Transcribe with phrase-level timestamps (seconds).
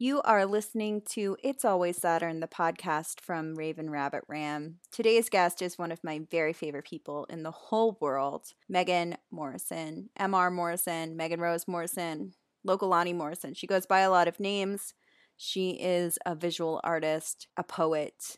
[0.00, 4.76] You are listening to It's Always Saturn, the podcast from Raven Rabbit Ram.
[4.92, 10.10] Today's guest is one of my very favorite people in the whole world, Megan Morrison,
[10.16, 12.34] MR Morrison, Megan Rose Morrison,
[12.64, 13.54] Lokelani Morrison.
[13.54, 14.94] She goes by a lot of names.
[15.36, 18.36] She is a visual artist, a poet,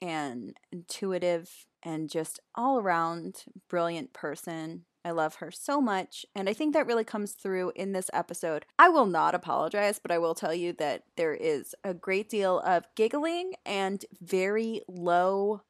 [0.00, 4.86] an intuitive, and just all around brilliant person.
[5.04, 6.24] I love her so much.
[6.34, 8.66] And I think that really comes through in this episode.
[8.78, 12.60] I will not apologize, but I will tell you that there is a great deal
[12.60, 15.62] of giggling and very low,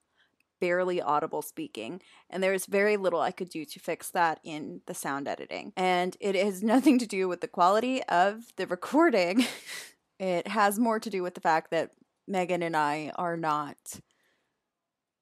[0.60, 2.02] barely audible speaking.
[2.28, 5.72] And there's very little I could do to fix that in the sound editing.
[5.77, 9.46] And it has nothing to do with the quality of the recording,
[10.19, 11.92] it has more to do with the fact that
[12.28, 13.77] Megan and I are not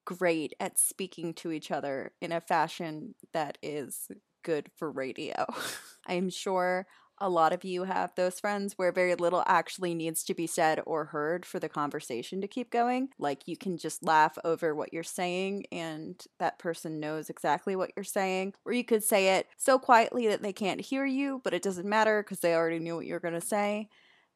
[0.04, 4.08] great at speaking to each other in a fashion that is
[4.42, 5.46] good for radio.
[6.06, 6.86] I'm sure
[7.22, 10.80] a lot of you have those friends where very little actually needs to be said
[10.86, 13.10] or heard for the conversation to keep going.
[13.18, 17.90] Like you can just laugh over what you're saying and that person knows exactly what
[17.94, 18.54] you're saying.
[18.64, 21.88] Or you could say it so quietly that they can't hear you, but it doesn't
[21.88, 23.88] matter because they already knew what you're going to say.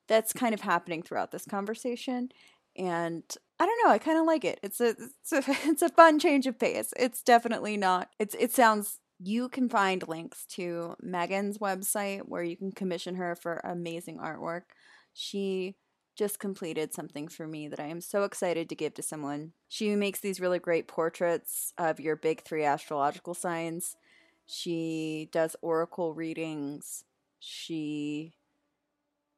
[0.07, 2.29] That's kind of happening throughout this conversation.
[2.77, 3.25] And
[3.59, 3.93] I don't know.
[3.93, 4.59] I kind of like it.
[4.63, 6.93] It's a it's a it's a fun change of pace.
[6.97, 8.11] It's definitely not.
[8.19, 9.01] It's it sounds.
[9.21, 14.63] You can find links to Megan's website where you can commission her for amazing artwork.
[15.15, 15.77] She
[16.17, 19.53] just completed something for me that I am so excited to give to someone.
[19.69, 23.97] She makes these really great portraits of your big three astrological signs.
[24.47, 27.05] She does oracle readings.
[27.41, 28.35] She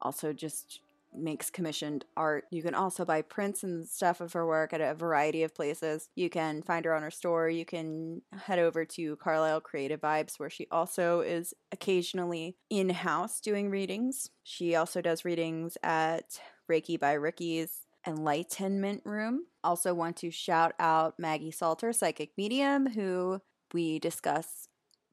[0.00, 0.80] also just
[1.16, 2.44] makes commissioned art.
[2.50, 6.08] You can also buy prints and stuff of her work at a variety of places.
[6.14, 7.48] You can find her on her store.
[7.48, 13.40] You can head over to Carlisle Creative Vibes, where she also is occasionally in house
[13.40, 14.30] doing readings.
[14.42, 16.40] She also does readings at
[16.70, 19.46] Reiki by Ricky's Enlightenment Room.
[19.64, 23.40] Also, want to shout out Maggie Salter, psychic medium, who
[23.74, 24.68] we discuss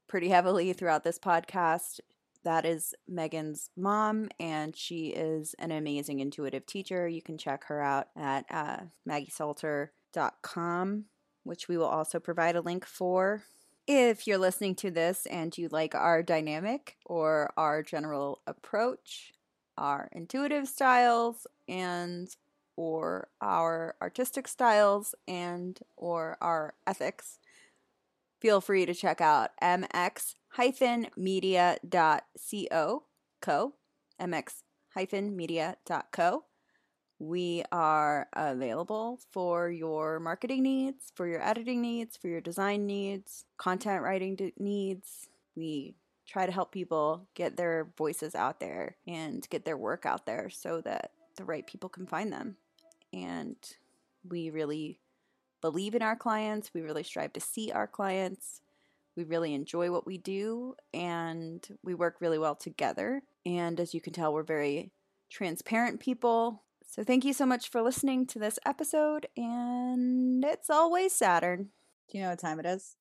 [0.07, 1.99] pretty heavily throughout this podcast.
[2.43, 7.07] That is Megan's mom, and she is an amazing intuitive teacher.
[7.07, 8.77] You can check her out at uh,
[9.07, 11.05] maggiesalter.com,
[11.43, 13.43] which we will also provide a link for.
[13.87, 19.33] If you're listening to this and you like our dynamic or our general approach,
[19.77, 22.29] our intuitive styles, and
[22.75, 27.39] or our artistic styles and or our ethics,
[28.41, 30.35] feel free to check out mx
[31.15, 33.03] media.co co
[33.41, 33.73] co
[34.21, 34.63] mx
[35.35, 36.43] media.co
[37.19, 43.45] we are available for your marketing needs for your editing needs for your design needs
[43.57, 45.29] content writing needs.
[45.55, 45.95] We
[46.27, 50.49] try to help people get their voices out there and get their work out there
[50.49, 52.57] so that the right people can find them.
[53.11, 53.55] And
[54.27, 54.99] we really
[55.61, 56.73] believe in our clients.
[56.73, 58.61] We really strive to see our clients
[59.15, 63.21] we really enjoy what we do and we work really well together.
[63.45, 64.91] And as you can tell, we're very
[65.29, 66.63] transparent people.
[66.85, 69.27] So thank you so much for listening to this episode.
[69.37, 71.69] And it's always Saturn.
[72.09, 72.95] Do you know what time it is?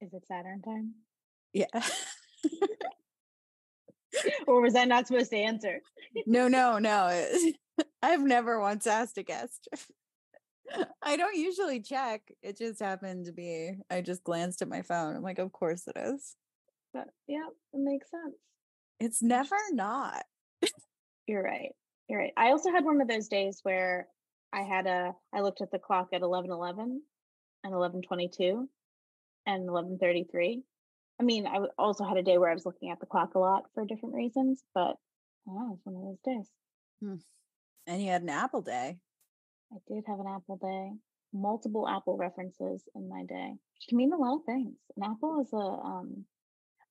[0.00, 0.94] Is it Saturn time?
[1.52, 1.66] Yeah.
[4.46, 5.80] or was I not supposed to answer?
[6.26, 7.26] no, no, no.
[8.02, 9.68] I've never once asked a guest.
[11.02, 12.22] I don't usually check.
[12.42, 13.72] It just happened to be.
[13.90, 15.16] I just glanced at my phone.
[15.16, 16.36] I'm like, of course it is.
[16.92, 18.36] But yeah, it makes sense.
[19.00, 20.24] It's never not.
[21.26, 21.72] You're right.
[22.08, 22.32] You're right.
[22.36, 24.08] I also had one of those days where
[24.52, 27.00] I had a I looked at the clock at 11:11
[27.64, 28.68] and 11:22
[29.46, 30.62] and 11:33.
[31.18, 33.38] I mean, I also had a day where I was looking at the clock a
[33.38, 34.96] lot for different reasons, but
[35.48, 36.48] oh, it's one of those days.
[37.00, 37.16] Hmm.
[37.86, 38.98] And you had an apple day.
[39.72, 40.92] I did have an apple day.
[41.32, 44.74] Multiple apple references in my day, which can mean a lot of things.
[44.96, 46.24] An apple is a um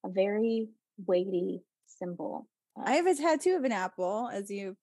[0.04, 0.70] a very
[1.06, 2.48] weighty symbol.
[2.78, 4.76] Uh, I have a tattoo of an apple, as you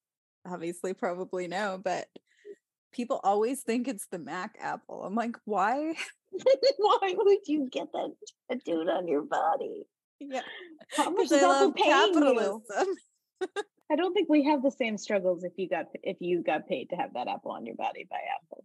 [0.47, 2.07] obviously probably know, but
[2.93, 5.05] people always think it's the Mac apple.
[5.05, 5.95] I'm like, why?
[6.79, 8.13] why would you get that
[8.51, 9.85] tattooed on your body?
[10.19, 10.41] Yeah,
[10.97, 12.63] how much is Apple paying capitalism.
[13.41, 13.49] you?
[13.91, 16.91] I don't think we have the same struggles if you got if you got paid
[16.91, 18.65] to have that apple on your body by Apple.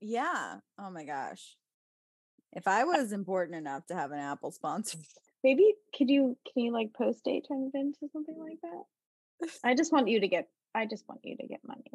[0.00, 0.58] Yeah.
[0.78, 1.56] Oh my gosh.
[2.52, 4.98] If I was important enough to have an Apple sponsor.
[5.44, 9.50] Maybe could you can you like post date turn it into something like that?
[9.62, 11.90] I just want you to get I just want you to get money.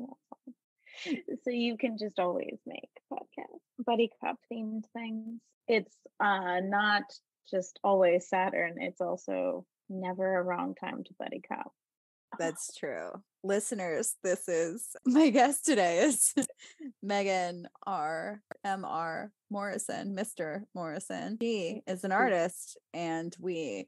[1.44, 5.42] so you can just always make podcast buddy cop themed things.
[5.68, 7.04] It's uh not
[7.50, 11.74] just always Saturn, it's also never a wrong time to buddy cop
[12.38, 13.12] That's true.
[13.44, 16.34] Listeners, this is my guest today is
[17.04, 18.42] Megan R.
[18.64, 18.86] M.
[18.86, 19.32] R.
[19.50, 20.64] Morrison, Mr.
[20.76, 21.38] Morrison.
[21.40, 23.88] He is an artist and we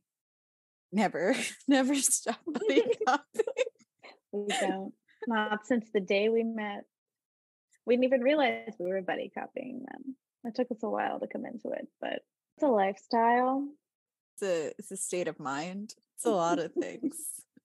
[0.92, 1.36] never,
[1.68, 3.46] never stop buddy copying.
[4.32, 4.94] We don't.
[5.28, 6.86] Not since the day we met.
[7.86, 10.16] We didn't even realize we were buddy copying them.
[10.46, 12.22] It took us a while to come into it, but
[12.58, 13.68] it's a lifestyle.
[14.34, 15.94] It's a, it's a state of mind.
[16.16, 17.16] It's a lot of things.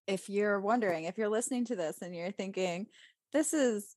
[0.06, 2.86] If you're wondering, if you're listening to this and you're thinking,
[3.32, 3.96] this is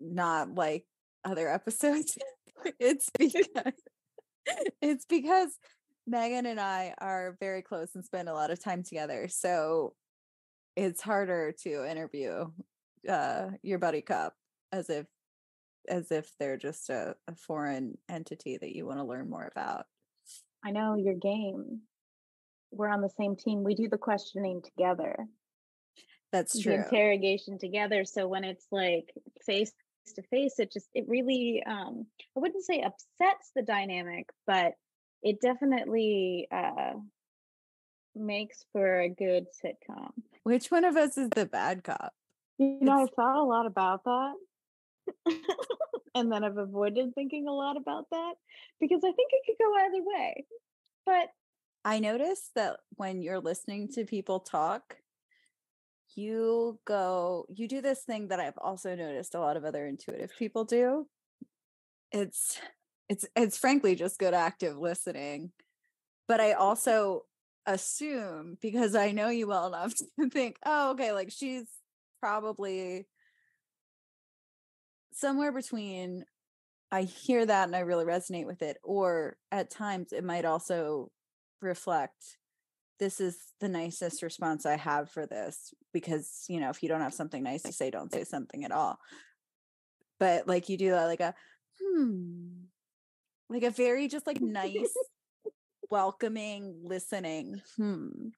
[0.00, 0.84] not like
[1.24, 2.18] other episodes,
[2.78, 3.46] it's because
[4.82, 5.50] it's because
[6.06, 9.28] Megan and I are very close and spend a lot of time together.
[9.28, 9.94] So
[10.76, 12.46] it's harder to interview
[13.08, 14.34] uh, your buddy cop
[14.72, 15.06] as if
[15.88, 19.84] as if they're just a, a foreign entity that you want to learn more about.
[20.64, 21.82] I know your game.
[22.76, 23.62] We're on the same team.
[23.64, 25.16] We do the questioning together.
[26.32, 26.72] That's The true.
[26.74, 28.04] interrogation together.
[28.04, 29.12] So when it's like
[29.46, 29.72] face
[30.16, 32.06] to face, it just it really um
[32.36, 34.72] I wouldn't say upsets the dynamic, but
[35.22, 36.94] it definitely uh
[38.14, 40.10] makes for a good sitcom.
[40.42, 42.12] Which one of us is the bad cop?
[42.58, 44.34] You know, It's- I've thought a lot about that.
[46.14, 48.34] and then I've avoided thinking a lot about that
[48.80, 50.46] because I think it could go either way.
[51.06, 51.28] But
[51.84, 54.96] I notice that when you're listening to people talk,
[56.16, 60.30] you go, you do this thing that I've also noticed a lot of other intuitive
[60.38, 61.06] people do.
[62.10, 62.58] It's
[63.08, 65.50] it's it's frankly just good active listening.
[66.26, 67.26] But I also
[67.66, 71.66] assume because I know you well enough to think, oh, okay, like she's
[72.20, 73.06] probably
[75.12, 76.24] somewhere between
[76.90, 81.10] I hear that and I really resonate with it, or at times it might also
[81.60, 82.38] reflect
[82.98, 87.00] this is the nicest response I have for this because you know if you don't
[87.00, 88.98] have something nice to say, don't say something at all.
[90.20, 91.34] But like you do that like a
[91.80, 92.64] hmm,
[93.48, 94.94] like a very just like nice,
[95.90, 98.28] welcoming, listening hmm.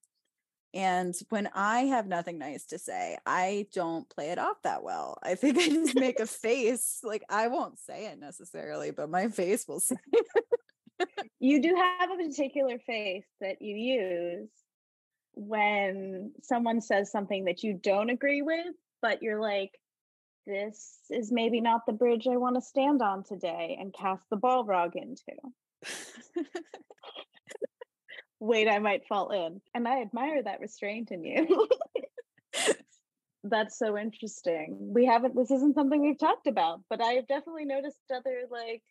[0.75, 5.19] And when I have nothing nice to say, I don't play it off that well.
[5.23, 7.01] I think I just make a face.
[7.03, 10.27] Like I won't say it necessarily, but my face will say it.
[11.41, 14.49] You do have a particular face that you use
[15.35, 19.73] when someone says something that you don't agree with, but you're like,
[20.47, 24.37] this is maybe not the bridge I want to stand on today and cast the
[24.37, 26.45] Balrog into.
[28.41, 29.61] Wait, I might fall in.
[29.75, 31.69] And I admire that restraint in you.
[33.45, 34.77] That's so interesting.
[34.79, 38.83] We haven't, this isn't something we've talked about, but I've definitely noticed other like,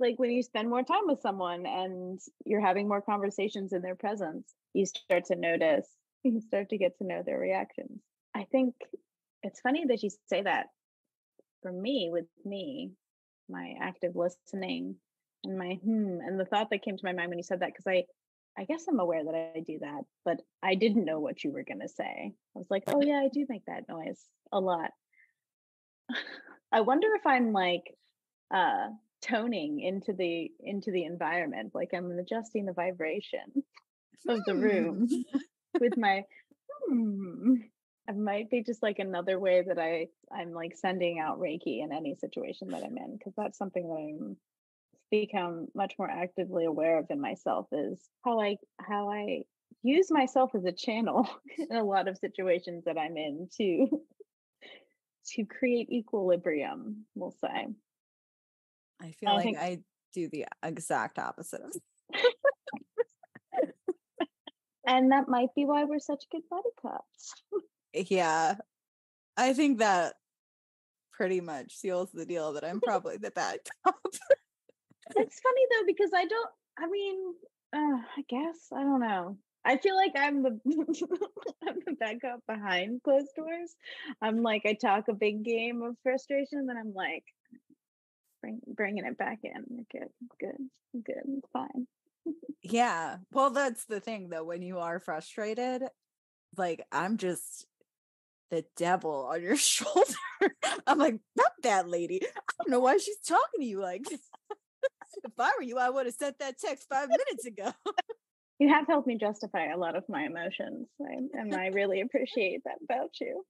[0.00, 3.94] like when you spend more time with someone and you're having more conversations in their
[3.94, 5.86] presence, you start to notice,
[6.22, 8.00] you start to get to know their reactions.
[8.34, 8.74] I think
[9.42, 10.66] it's funny that you say that.
[11.62, 12.92] For me, with me,
[13.48, 14.94] my active listening
[15.42, 17.70] and my hmm, and the thought that came to my mind when you said that,
[17.70, 18.04] because I,
[18.56, 21.64] I guess I'm aware that I do that, but I didn't know what you were
[21.64, 22.32] going to say.
[22.54, 24.20] I was like, oh yeah, I do make that noise
[24.52, 24.90] a lot.
[26.72, 27.94] I wonder if I'm like,
[28.54, 28.88] uh,
[29.22, 33.64] toning into the into the environment like i'm adjusting the vibration
[34.28, 35.08] of the room
[35.76, 35.80] Hmm.
[35.80, 36.24] with my
[36.88, 37.54] hmm.
[38.08, 41.92] it might be just like another way that i i'm like sending out reiki in
[41.92, 44.36] any situation that i'm in because that's something that i'm
[45.10, 49.42] become much more actively aware of in myself is how i how i
[49.82, 53.88] use myself as a channel in a lot of situations that i'm in to
[55.26, 57.66] to create equilibrium we'll say
[59.02, 59.78] I feel I like think- I
[60.14, 61.72] do the exact opposite of
[64.86, 67.34] and that might be why we're such good buddy cops
[68.10, 68.54] yeah.
[69.36, 70.14] I think that
[71.12, 73.96] pretty much seals the deal that I'm probably the bad cop.
[75.16, 76.50] it's funny though because I don't.
[76.78, 77.16] I mean,
[77.74, 79.36] uh, I guess I don't know.
[79.64, 80.58] I feel like I'm the
[81.68, 83.74] I'm the bad cop behind closed doors.
[84.22, 87.24] I'm like I talk a big game of frustration, then I'm like
[88.40, 89.64] bring, bringing it back in.
[89.68, 91.86] You're good, good, good, fine.
[92.62, 93.16] yeah.
[93.32, 94.44] Well, that's the thing though.
[94.44, 95.82] When you are frustrated,
[96.56, 97.66] like I'm just
[98.50, 100.14] the devil on your shoulder.
[100.86, 102.20] I'm like, not that lady.
[102.22, 104.02] I don't know why she's talking to you like
[105.24, 107.72] if I were you, I would have sent that text five minutes ago.
[108.58, 112.78] You have helped me justify a lot of my emotions, and I really appreciate that
[112.82, 113.44] about you.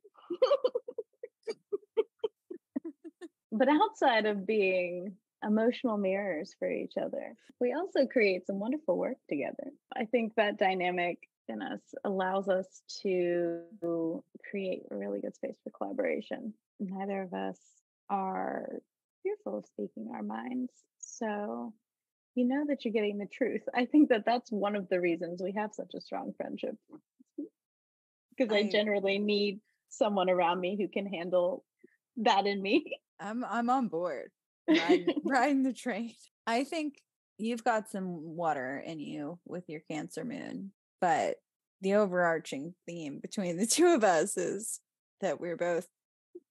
[3.52, 9.16] But outside of being emotional mirrors for each other, we also create some wonderful work
[9.28, 9.70] together.
[9.96, 13.62] I think that dynamic in us allows us to
[14.50, 16.52] create a really good space for collaboration.
[16.78, 17.58] Neither of us
[18.10, 18.80] are
[19.22, 20.72] fearful of speaking our minds.
[20.98, 21.72] So
[22.34, 23.62] you know that you're getting the truth.
[23.74, 26.76] I think that that's one of the reasons we have such a strong friendship.
[28.36, 31.64] Because I, I generally need someone around me who can handle
[32.18, 32.96] that in me.
[33.20, 34.30] I'm I'm on board.
[34.68, 36.14] Riding, riding the train.
[36.46, 36.94] I think
[37.38, 41.36] you've got some water in you with your Cancer moon, but
[41.80, 44.80] the overarching theme between the two of us is
[45.20, 45.86] that we're both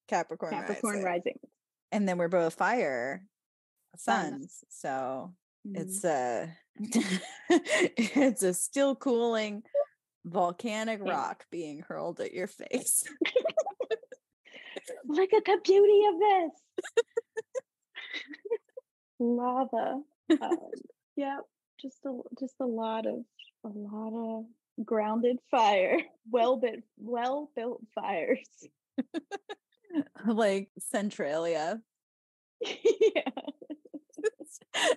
[0.08, 1.06] Capricorn, Capricorn rising.
[1.06, 1.40] rising.
[1.92, 3.24] And then we're both fire
[3.98, 4.64] suns.
[4.70, 5.34] So
[5.68, 5.82] mm-hmm.
[5.82, 6.54] it's a
[7.50, 9.64] it's a still cooling
[10.26, 13.04] volcanic rock being hurled at your face.
[15.08, 16.52] Look at the beauty of this.
[19.20, 20.02] Lava.
[20.42, 20.58] Um,
[21.16, 21.38] yeah,
[21.82, 23.24] just a just a lot of
[23.64, 26.00] a lot of grounded fire.
[26.30, 28.68] Well built well built fires.
[30.26, 31.82] like Centralia.
[32.62, 33.32] yeah.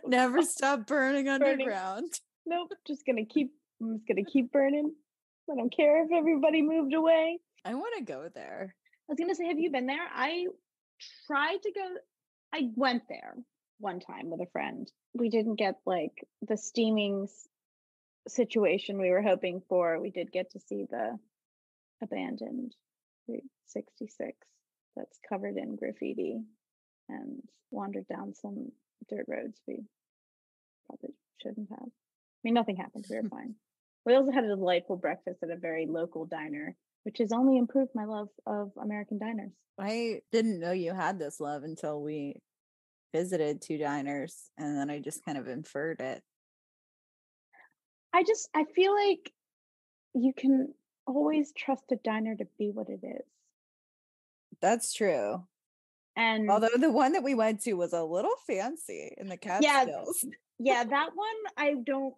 [0.07, 2.11] Never stop burning underground.
[2.47, 2.69] Burning.
[2.69, 4.93] Nope, just gonna keep I'm just gonna keep burning.
[5.51, 7.39] I don't care if everybody moved away.
[7.65, 8.75] I want to go there.
[9.11, 10.07] I was gonna say, have you been there?
[10.15, 10.47] I
[11.27, 11.83] tried to go.
[12.55, 13.35] I went there
[13.81, 14.89] one time with a friend.
[15.15, 16.13] We didn't get like
[16.43, 17.27] the steaming
[18.29, 19.99] situation we were hoping for.
[19.99, 21.19] We did get to see the
[22.01, 22.77] abandoned
[23.27, 24.31] Route 66
[24.95, 26.39] that's covered in graffiti
[27.09, 28.71] and wandered down some
[29.09, 29.83] dirt roads we
[30.87, 31.89] probably shouldn't have.
[31.89, 33.07] I mean, nothing happened.
[33.11, 33.57] We were fine.
[34.07, 37.91] We also had a delightful breakfast at a very local diner, which has only improved
[37.95, 39.53] my love of American diners.
[39.79, 42.41] I didn't know you had this love until we
[43.15, 46.23] visited two diners and then I just kind of inferred it.
[48.13, 49.33] I just I feel like
[50.15, 50.75] you can
[51.07, 53.25] always trust a diner to be what it is.
[54.61, 55.45] That's true.
[56.17, 60.25] And although the one that we went to was a little fancy in the Catskills.
[60.59, 61.27] Yeah, yeah, that one
[61.57, 62.15] I don't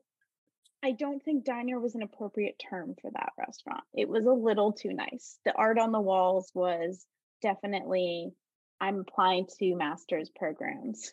[0.85, 3.85] I don't think diner was an appropriate term for that restaurant.
[3.95, 5.39] It was a little too nice.
[5.45, 7.07] The art on the walls was
[7.41, 8.33] definitely
[8.81, 11.13] I'm applying to master's programs.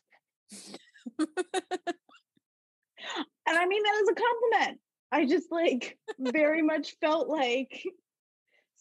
[1.20, 1.28] and
[3.48, 4.80] I mean that as a compliment.
[5.12, 7.84] I just like very much felt like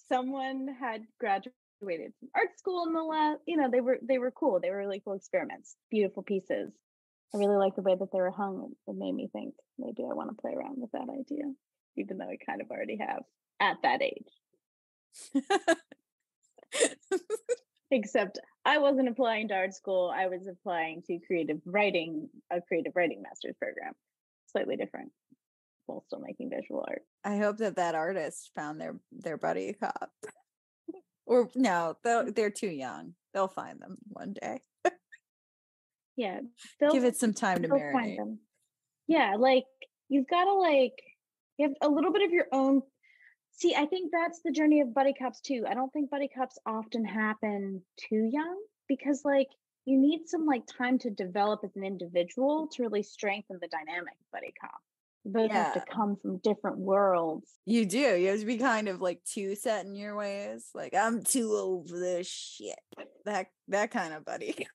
[0.09, 1.53] someone had graduated
[2.19, 4.59] from art school in the last, you know, they were they were cool.
[4.59, 6.73] They were really cool experiments, beautiful pieces.
[7.35, 8.73] I really like the way that they were hung.
[8.87, 11.45] It made me think maybe I want to play around with that idea,
[11.97, 13.23] even though I kind of already have
[13.61, 14.31] at that age.
[17.91, 20.13] Except I wasn't applying to art school.
[20.15, 23.93] I was applying to creative writing, a creative writing master's program.
[24.53, 25.11] Slightly different
[25.87, 27.03] while still making visual art.
[27.25, 30.11] I hope that that artist found their their buddy cop.
[31.27, 33.15] or no, they're, they're too young.
[33.35, 34.61] They'll find them one day.
[36.19, 36.41] Yeah.
[36.93, 38.39] Give it some time to marinate.
[39.07, 39.65] Yeah, like
[40.09, 41.01] you've got to like
[41.57, 42.83] you have a little bit of your own
[43.59, 45.65] See, I think that's the journey of buddy cops too.
[45.69, 48.57] I don't think buddy cops often happen too young
[48.87, 49.49] because like
[49.85, 54.15] you need some like time to develop as an individual to really strengthen the dynamic
[54.33, 54.81] buddy cop.
[55.25, 55.65] Both yeah.
[55.65, 57.51] have to come from different worlds.
[57.67, 57.99] You do.
[57.99, 60.71] You have to be kind of like too set in your ways.
[60.75, 62.79] Like I'm too over this shit.
[63.25, 64.67] That that kind of buddy.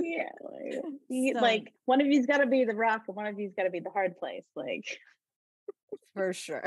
[0.00, 3.38] yeah, like, so, like one of you's got to be the rock, and one of
[3.38, 4.44] you's got to be the hard place.
[4.54, 4.84] Like
[6.14, 6.62] for sure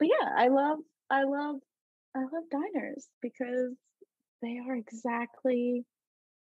[0.00, 0.78] but yeah, I love
[1.10, 1.56] I love
[2.16, 3.74] I love diners because
[4.42, 5.84] they are exactly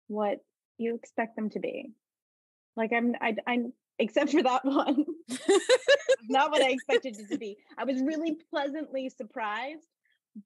[0.07, 0.39] what
[0.77, 1.91] you expect them to be.
[2.75, 5.05] Like I'm I I'm except for that one.
[6.29, 7.57] not what I expected it to be.
[7.77, 9.87] I was really pleasantly surprised,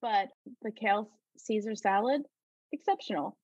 [0.02, 0.30] but
[0.62, 2.22] the kale Caesar salad,
[2.72, 3.38] exceptional.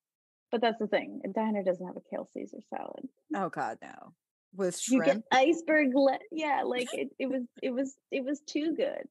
[0.51, 1.21] But that's the thing.
[1.25, 3.07] A diner doesn't have a kale Caesar salad.
[3.35, 4.13] Oh God, no.
[4.55, 5.05] With shrimp.
[5.05, 9.07] You get iceberg le- yeah, like it, it was it was it was too good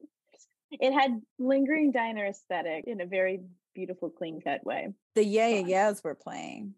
[0.80, 3.40] it had lingering diner aesthetic in a very
[3.74, 4.88] beautiful, clean cut way.
[5.14, 6.74] The yeah yeah yeahs were playing,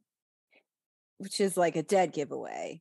[1.19, 2.81] which is like a dead giveaway.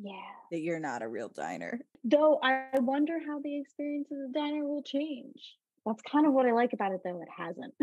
[0.00, 0.14] Yeah.
[0.50, 1.80] That you're not a real diner.
[2.04, 5.56] Though I wonder how the experience of the diner will change.
[5.84, 7.20] That's kind of what I like about it, though.
[7.20, 7.74] It hasn't.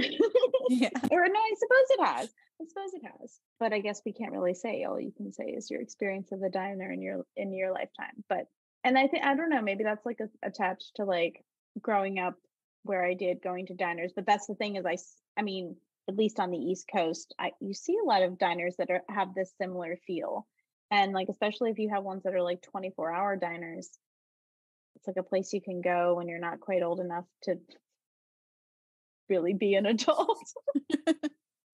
[0.69, 0.89] yeah.
[1.11, 2.29] Or no, I suppose it has.
[2.61, 3.39] I suppose it has.
[3.59, 4.83] But I guess we can't really say.
[4.83, 8.23] All you can say is your experience of the diner in your in your lifetime.
[8.27, 8.47] But
[8.83, 9.61] and I think I don't know.
[9.61, 11.43] Maybe that's like a, attached to like
[11.81, 12.35] growing up
[12.83, 14.13] where I did going to diners.
[14.15, 14.97] But that's the thing is I,
[15.37, 15.75] I mean,
[16.07, 19.03] at least on the East Coast, I you see a lot of diners that are
[19.09, 20.47] have this similar feel,
[20.91, 23.89] and like especially if you have ones that are like twenty four hour diners,
[24.95, 27.55] it's like a place you can go when you're not quite old enough to
[29.29, 30.39] really be an adult.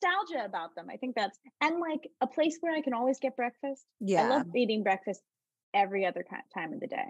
[0.04, 0.88] Nostalgia about them.
[0.92, 3.84] I think that's and like a place where I can always get breakfast.
[4.00, 4.24] Yeah.
[4.24, 5.22] I love eating breakfast
[5.74, 7.06] every other time of the day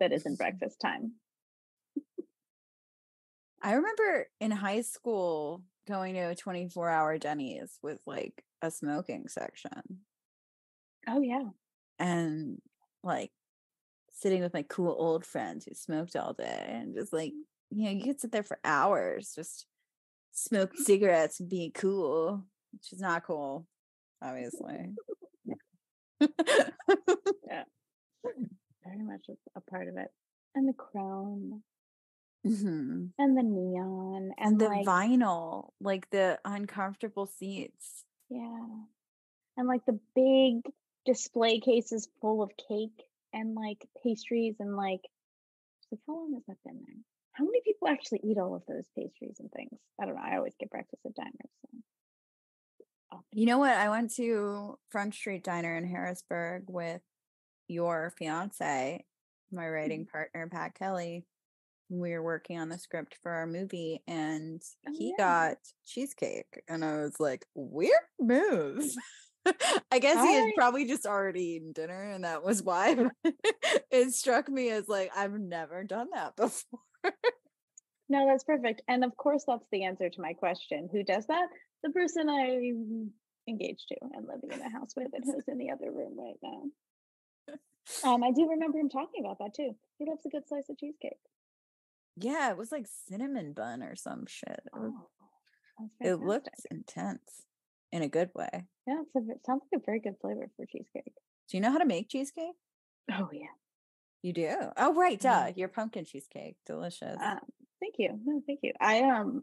[0.00, 1.12] that isn't breakfast time.
[3.62, 9.26] I remember in high school going to a 24 hour Denny's with like a smoking
[9.28, 10.00] section
[11.08, 11.48] Oh yeah.
[11.98, 12.60] and
[13.02, 13.30] like
[14.12, 17.32] sitting with my cool old friends who smoked all day and just like,
[17.70, 19.66] you know, you could sit there for hours just
[20.32, 23.66] smoking cigarettes and being cool, which is not cool,
[24.22, 24.92] obviously.
[27.46, 27.64] Yeah.
[28.84, 30.08] Very much a, part of it.
[30.54, 31.62] And the chrome
[32.46, 33.10] Mhm.
[33.18, 38.04] and the neon and, And the like vinyl, like the uncomfortable seats.
[38.30, 38.66] yeah.
[39.56, 40.72] And like the big
[41.08, 45.00] display cases full of cake and like pastries and like
[46.06, 46.96] how long has that been there?
[47.32, 49.78] How many people actually eat all of those pastries and things?
[49.98, 50.22] I don't know.
[50.22, 51.32] I always get breakfast at diners.
[51.62, 51.68] So.
[53.12, 53.72] Oh, You know what?
[53.72, 57.00] I went to Front Street Diner in Harrisburg with
[57.68, 59.02] your fiance,
[59.50, 60.10] my writing mm-hmm.
[60.10, 61.24] partner, Pat Kelly.
[61.88, 65.24] We were working on the script for our movie, and Oh, he yeah.
[65.24, 66.62] got cheesecake.
[66.68, 68.84] And I was like, weird move.
[69.92, 72.96] I guess he had probably just already eaten dinner, and that was why.
[73.90, 76.80] it struck me as like, I've never done that before.
[78.08, 78.82] No, that's perfect.
[78.88, 80.88] And of course, that's the answer to my question.
[80.90, 81.48] Who does that?
[81.82, 83.10] The person I'm
[83.46, 86.38] engaged to and living in a house with, and who's in the other room right
[86.42, 86.62] now.
[88.04, 89.74] Um, I do remember him talking about that too.
[89.98, 91.18] He loves a good slice of cheesecake.
[92.16, 94.60] Yeah, it was like cinnamon bun or some shit.
[94.74, 95.06] Oh,
[96.00, 97.44] it looked intense
[97.92, 98.66] in a good way.
[98.86, 101.14] Yeah, it's a, it sounds like a very good flavor for cheesecake.
[101.48, 102.54] Do you know how to make cheesecake?
[103.10, 103.46] Oh yeah.
[104.22, 104.54] You do?
[104.76, 105.18] Oh, right.
[105.18, 105.52] Duh.
[105.54, 106.56] Your pumpkin cheesecake.
[106.66, 107.16] Delicious.
[107.22, 107.38] Um,
[107.80, 108.18] thank you.
[108.24, 108.72] No, thank you.
[108.80, 109.42] I um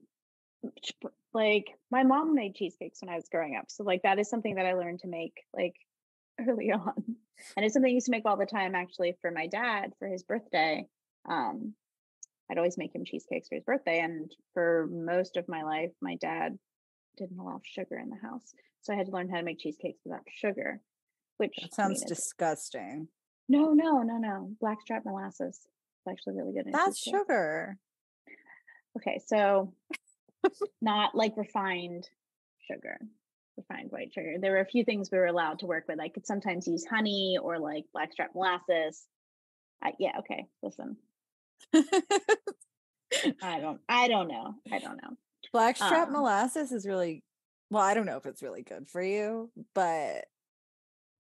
[1.34, 3.66] like my mom made cheesecakes when I was growing up.
[3.70, 5.76] So like that is something that I learned to make like
[6.48, 6.94] early on.
[7.56, 10.08] And it's something I used to make all the time actually for my dad for
[10.08, 10.88] his birthday.
[11.28, 11.74] Um
[12.50, 14.00] I'd always make him cheesecakes for his birthday.
[14.00, 16.58] And for most of my life, my dad
[17.18, 18.54] didn't allow sugar in the house.
[18.82, 20.82] So I had to learn how to make cheesecakes without sugar.
[21.38, 23.08] Which that I mean, sounds disgusting.
[23.50, 24.52] no, no, no, no.
[24.60, 25.60] Blackstrap molasses.
[25.60, 26.68] It's actually really good.
[26.72, 27.78] That's sugar.
[28.98, 29.74] Okay, so
[30.82, 32.08] not like refined
[32.72, 32.98] sugar,
[33.58, 34.36] refined white sugar.
[34.40, 36.00] There were a few things we were allowed to work with.
[36.00, 39.06] I could sometimes use honey or like blackstrap molasses.
[39.84, 40.46] I, yeah, okay.
[40.64, 40.96] Listen,
[41.74, 44.56] I don't, I don't know.
[44.72, 45.18] I don't know.
[45.56, 47.24] Blackstrap Um, molasses is really,
[47.70, 50.26] well, I don't know if it's really good for you, but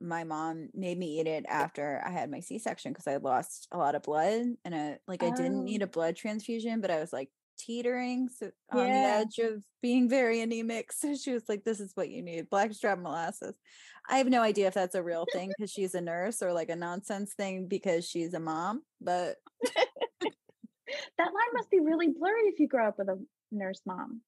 [0.02, 3.67] my mom made me eat it after I had my C section because I lost
[3.71, 5.84] a lot of blood and I, like I didn't need Oh.
[5.84, 10.41] a blood transfusion, but I was like teetering so, on the edge of being very
[10.41, 10.91] anemic.
[10.93, 13.56] So she was like, "This is what you need: blackstrap molasses."
[14.10, 16.69] I have no idea if that's a real thing because she's a nurse or like
[16.69, 19.38] a nonsense thing because she's a mom, but
[21.17, 23.19] That line must be really blurry if you grow up with a
[23.51, 24.21] nurse mom.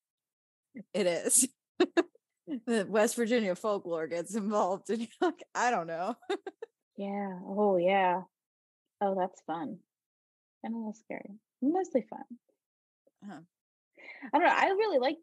[0.94, 1.48] it is.
[2.66, 6.16] the West Virginia folklore gets involved, and you're like, I don't know.
[6.98, 7.38] Yeah.
[7.46, 8.22] Oh, yeah.
[9.02, 9.78] Oh, that's fun.
[10.64, 11.36] And a little scary.
[11.62, 12.24] Mostly fun.
[13.24, 13.40] Uh-huh.
[14.34, 14.54] I don't know.
[14.54, 15.18] I really like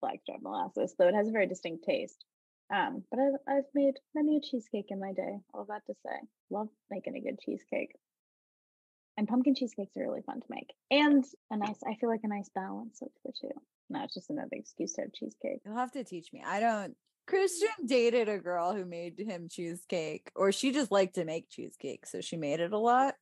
[0.00, 2.24] blackstrap molasses, though it has a very distinct taste.
[2.74, 5.38] Um, but I've, I've made many a cheesecake in my day.
[5.54, 6.16] All that to say,
[6.50, 7.94] love making a good cheesecake.
[9.18, 11.80] And pumpkin cheesecakes are really fun to make, and a nice.
[11.84, 13.50] I feel like a nice balance of the two.
[13.90, 15.60] No, it's just another excuse to have cheesecake.
[15.64, 16.44] You'll have to teach me.
[16.46, 16.94] I don't.
[17.26, 22.06] Christian dated a girl who made him cheesecake, or she just liked to make cheesecake,
[22.06, 23.14] so she made it a lot.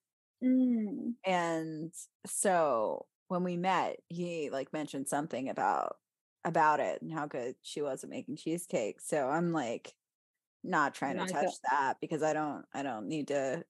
[0.45, 1.15] Mm.
[1.25, 1.95] And
[2.27, 5.97] so when we met, he like mentioned something about
[6.45, 9.01] about it and how good she was at making cheesecake.
[9.01, 9.95] So I'm like
[10.63, 13.65] not trying to touch that because I don't I don't need to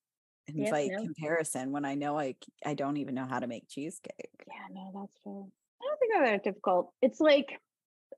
[0.48, 1.02] Invite no.
[1.02, 4.44] comparison when I know I I don't even know how to make cheesecake.
[4.46, 5.50] Yeah, no, that's true.
[5.82, 6.92] I don't think they're that difficult.
[7.02, 7.58] It's like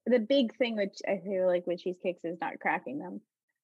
[0.07, 3.21] the big thing which I feel like with cheesecakes is not cracking them.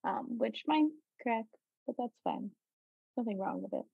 [0.07, 0.91] Um, which mine
[1.23, 1.45] crack,
[1.87, 2.51] but that's fine.
[3.17, 3.85] Nothing wrong with it.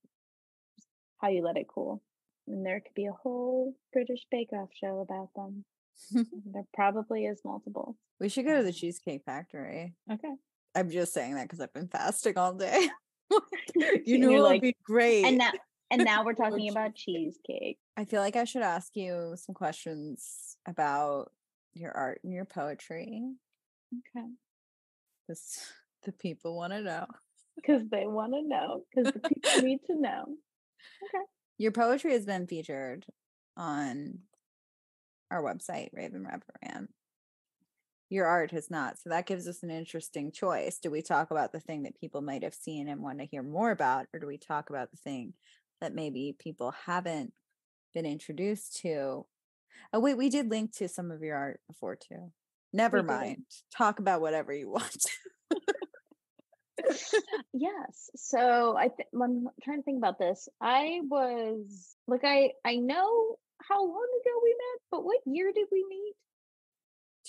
[0.76, 2.02] Just how you let it cool.
[2.48, 5.64] And there could be a whole British Bake Off show about them.
[6.52, 7.96] there probably is multiple.
[8.18, 9.94] we should go to the Um, cheesecake factory.
[10.10, 10.32] Okay.
[10.74, 12.88] I'm just saying that because I've been fasting all day.
[14.04, 15.24] you know, it would like- be great.
[15.24, 15.52] And now
[15.90, 17.78] and now we're talking about cheesecake.
[17.96, 21.30] I feel like I should ask you some questions about
[21.74, 23.22] your art and your poetry.
[23.92, 24.26] Okay.
[25.26, 25.60] Because
[26.04, 27.06] the people want to know.
[27.56, 28.84] Because they want to know.
[28.94, 30.22] Because the people need to know.
[30.22, 31.24] Okay.
[31.58, 33.04] Your poetry has been featured
[33.56, 34.20] on
[35.30, 36.26] our website, Raven
[36.62, 36.88] Ram.
[38.10, 38.98] Your art has not.
[38.98, 40.78] So that gives us an interesting choice.
[40.78, 43.42] Do we talk about the thing that people might have seen and want to hear
[43.42, 45.32] more about, or do we talk about the thing
[45.80, 47.32] that maybe people haven't
[47.94, 49.24] been introduced to?
[49.92, 52.32] Oh, wait, we did link to some of your art before too.
[52.72, 53.44] Never mind.
[53.76, 55.04] Talk about whatever you want.
[57.52, 58.10] yes.
[58.16, 60.48] So I th- I'm trying to think about this.
[60.60, 63.36] I was like I I know
[63.68, 66.14] how long ago we met, but what year did we meet?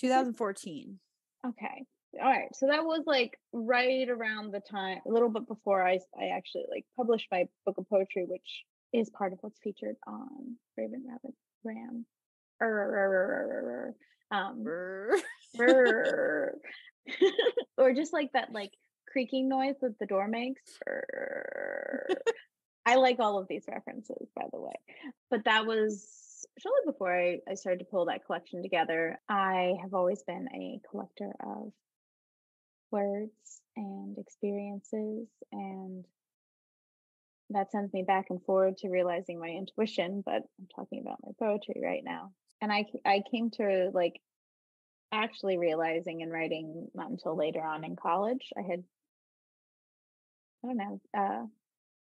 [0.02, 0.98] 2014.
[1.46, 1.84] Okay.
[2.20, 2.54] All right.
[2.54, 6.64] So that was like right around the time, a little bit before I I actually
[6.70, 11.34] like published my book of poetry, which is part of what's featured on Raven Rabbit
[11.64, 12.04] Ram.
[14.30, 14.64] Um,
[17.78, 18.72] or just like that like
[19.10, 20.78] creaking noise that the door makes.
[22.84, 24.74] I like all of these references, by the way.
[25.30, 26.06] But that was
[26.58, 29.18] shortly before I, I started to pull that collection together.
[29.28, 31.72] I have always been a collector of
[32.90, 33.32] words
[33.76, 36.04] and experiences and
[37.50, 41.32] that sends me back and forward to realizing my intuition but i'm talking about my
[41.38, 44.20] poetry right now and i i came to like
[45.10, 48.84] actually realizing and writing not until later on in college i had
[50.64, 51.46] I don't know, uh,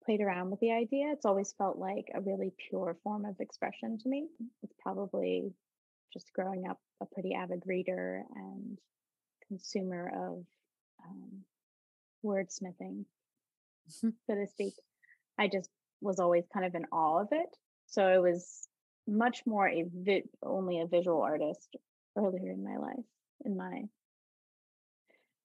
[0.04, 1.12] played around with the idea.
[1.12, 4.26] It's always felt like a really pure form of expression to me.
[4.62, 5.52] It's probably
[6.12, 8.78] just growing up a pretty avid reader and
[9.48, 10.44] consumer of
[11.04, 11.44] um,
[12.24, 13.04] wordsmithing,
[13.88, 14.74] so to speak.
[15.38, 17.56] I just was always kind of in awe of it.
[17.86, 18.68] So I was
[19.06, 21.76] much more a vi- only a visual artist
[22.16, 23.04] earlier in my life,
[23.44, 23.84] in my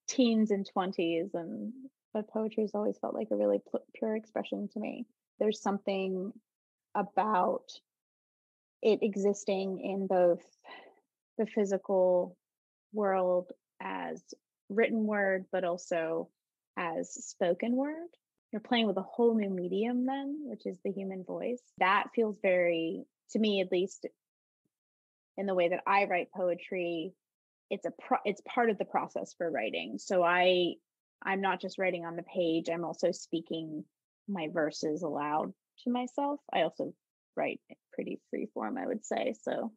[0.08, 1.72] teens and 20s and
[2.14, 3.60] but poetry has always felt like a really
[3.94, 5.06] pure expression to me.
[5.38, 6.32] There's something
[6.94, 7.64] about
[8.82, 10.42] it existing in both
[11.36, 12.36] the physical
[12.92, 14.22] world as
[14.68, 16.28] written word, but also
[16.76, 18.08] as spoken word.
[18.52, 21.60] You're playing with a whole new medium, then, which is the human voice.
[21.78, 24.06] That feels very, to me at least,
[25.36, 27.12] in the way that I write poetry,
[27.70, 29.98] it's a pro- it's part of the process for writing.
[29.98, 30.74] So I
[31.22, 33.84] I'm not just writing on the page, I'm also speaking
[34.28, 35.52] my verses aloud
[35.84, 36.40] to myself.
[36.52, 36.94] I also
[37.36, 37.60] write
[37.92, 39.34] pretty free form, I would say.
[39.42, 39.72] So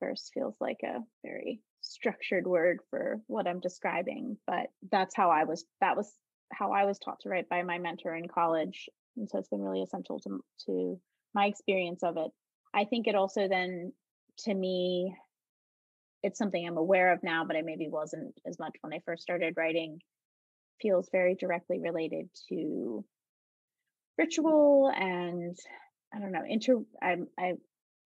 [0.00, 5.44] verse feels like a very structured word for what I'm describing, but that's how I
[5.44, 6.12] was that was
[6.52, 8.88] how I was taught to write by my mentor in college.
[9.16, 11.00] And so it's been really essential to to
[11.34, 12.30] my experience of it.
[12.74, 13.92] I think it also then
[14.40, 15.14] to me
[16.22, 19.22] it's something I'm aware of now, but I maybe wasn't as much when I first
[19.22, 20.00] started writing
[20.80, 23.04] feels very directly related to
[24.18, 25.56] ritual and
[26.14, 27.54] I don't know, inter I'm I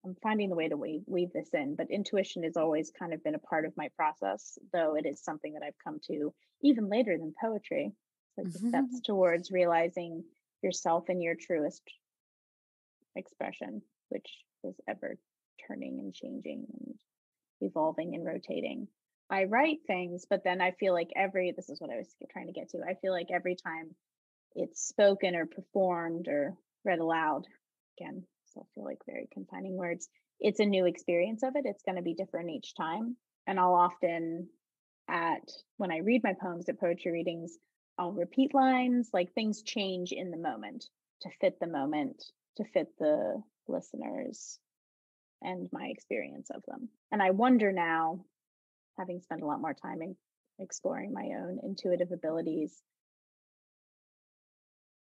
[0.05, 3.23] I'm finding the way to weave, weave this in, but intuition has always kind of
[3.23, 6.89] been a part of my process, though it is something that I've come to even
[6.89, 7.91] later than poetry.
[8.37, 8.69] Like mm-hmm.
[8.69, 10.23] steps towards realizing
[10.61, 11.81] yourself in your truest
[13.15, 14.29] expression, which
[14.63, 15.17] is ever
[15.67, 16.95] turning and changing and
[17.61, 18.87] evolving and rotating.
[19.29, 22.47] I write things, but then I feel like every this is what I was trying
[22.47, 22.79] to get to.
[22.87, 23.95] I feel like every time
[24.55, 27.45] it's spoken or performed or read aloud,
[27.99, 30.07] again, so I feel like very confining words,
[30.39, 31.65] it's a new experience of it.
[31.65, 33.17] It's going to be different each time.
[33.45, 34.47] And I'll often
[35.09, 37.57] at when I read my poems at poetry readings,
[37.97, 40.85] I'll repeat lines, like things change in the moment
[41.21, 42.23] to fit the moment,
[42.57, 44.59] to fit the listeners
[45.41, 46.89] and my experience of them.
[47.11, 48.25] And I wonder now
[48.97, 50.15] having spent a lot more time in
[50.59, 52.81] exploring my own intuitive abilities,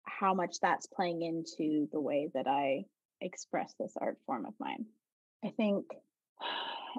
[0.06, 2.86] how much that's playing into the way that I
[3.21, 4.86] express this art form of mine.
[5.43, 5.86] I think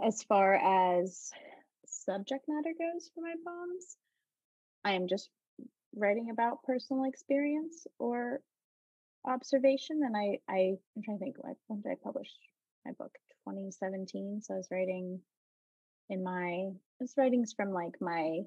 [0.05, 1.31] as far as
[1.87, 3.97] subject matter goes for my poems,
[4.85, 5.29] I am just
[5.97, 8.41] writing about personal experience or
[9.25, 10.03] observation.
[10.05, 12.29] And I, I I'm trying to think like when did I publish
[12.85, 13.13] my book?
[13.47, 14.41] 2017.
[14.43, 15.21] So I was writing
[16.09, 18.41] in my this writing's from like my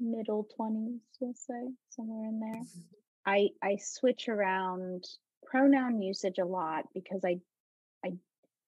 [0.00, 2.62] middle 20s we'll say somewhere in there.
[2.62, 2.80] Mm-hmm.
[3.26, 5.04] i i switch around
[5.46, 7.38] pronoun usage a lot because i
[8.04, 8.12] i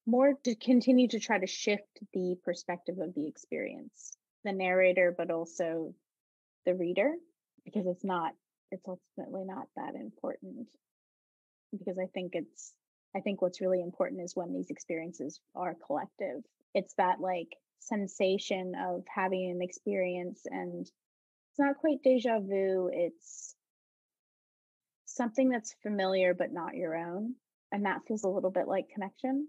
[0.06, 5.30] more to continue to try to shift the perspective of the experience the narrator but
[5.30, 5.94] also
[6.64, 7.12] the reader
[7.64, 8.32] because it's not
[8.70, 10.66] it's ultimately not that important.
[11.76, 12.72] Because i think it's
[13.14, 16.42] i think what's really important is when these experiences are collective
[16.76, 17.48] it's that like
[17.80, 23.54] sensation of having an experience and it's not quite deja vu it's
[25.06, 27.34] something that's familiar but not your own
[27.72, 29.48] and that feels a little bit like connection.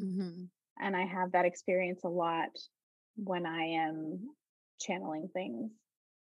[0.00, 0.44] Mm-hmm.
[0.80, 2.50] And I have that experience a lot
[3.16, 4.30] when I am
[4.80, 5.72] channeling things,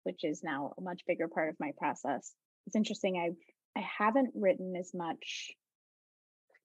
[0.04, 2.32] which is now a much bigger part of my process.
[2.66, 3.18] It's interesting.
[3.18, 3.36] I've
[3.76, 5.52] I haven't written as much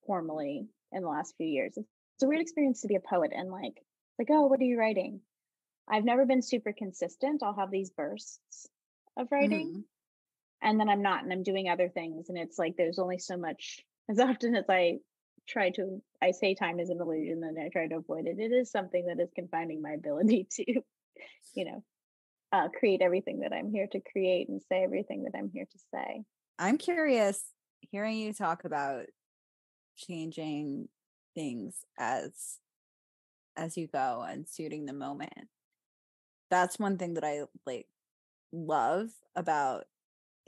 [0.05, 1.73] formally in the last few years.
[1.75, 1.89] It's
[2.23, 3.81] a weird experience to be a poet and like
[4.19, 5.21] like, oh, what are you writing?
[5.87, 7.41] I've never been super consistent.
[7.41, 8.67] I'll have these bursts
[9.17, 9.67] of writing.
[9.67, 9.79] Mm-hmm.
[10.61, 12.27] And then I'm not, and I'm doing other things.
[12.27, 14.97] And it's like there's only so much as often as I
[15.47, 18.39] try to I say time is an illusion and I try to avoid it.
[18.39, 20.81] It is something that is confining my ability to,
[21.55, 21.83] you know,
[22.51, 25.79] uh, create everything that I'm here to create and say everything that I'm here to
[25.93, 26.23] say.
[26.59, 27.41] I'm curious
[27.79, 29.05] hearing you talk about
[29.97, 30.89] changing
[31.35, 32.59] things as
[33.55, 35.47] as you go and suiting the moment.
[36.49, 37.87] That's one thing that I like
[38.51, 39.85] love about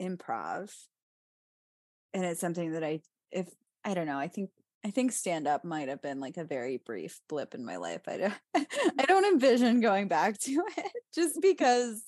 [0.00, 0.72] improv.
[2.14, 3.48] And it's something that I if
[3.84, 4.50] I don't know, I think
[4.84, 8.02] I think stand up might have been like a very brief blip in my life.
[8.08, 8.34] I don't
[8.98, 12.02] I don't envision going back to it just because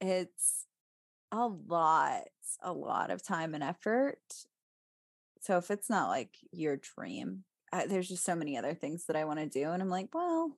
[0.00, 0.66] it's
[1.32, 2.24] a lot,
[2.62, 4.18] a lot of time and effort.
[5.42, 9.16] So if it's not like your dream, I, there's just so many other things that
[9.16, 10.52] I want to do and I'm like, well,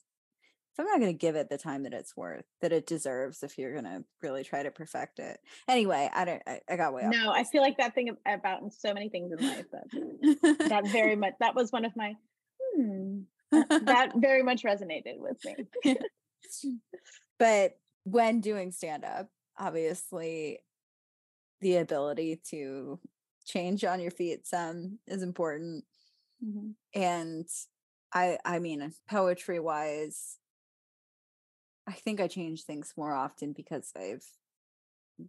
[0.73, 3.43] if I'm not going to give it the time that it's worth, that it deserves,
[3.43, 5.39] if you're going to really try to perfect it.
[5.69, 7.13] Anyway, I don't, I, I got way off.
[7.13, 11.15] No, I feel like that thing about so many things in life that that very
[11.17, 12.15] much, that was one of my,
[12.75, 13.21] hmm,
[13.51, 15.99] that very much resonated with me.
[17.39, 20.61] but when doing stand up, obviously
[21.61, 22.99] the ability to
[23.47, 25.85] change on your feet some is important.
[26.45, 27.01] Mm-hmm.
[27.01, 27.49] And
[28.13, 30.39] I, I mean, poetry wise,
[31.87, 34.25] I think I change things more often because I've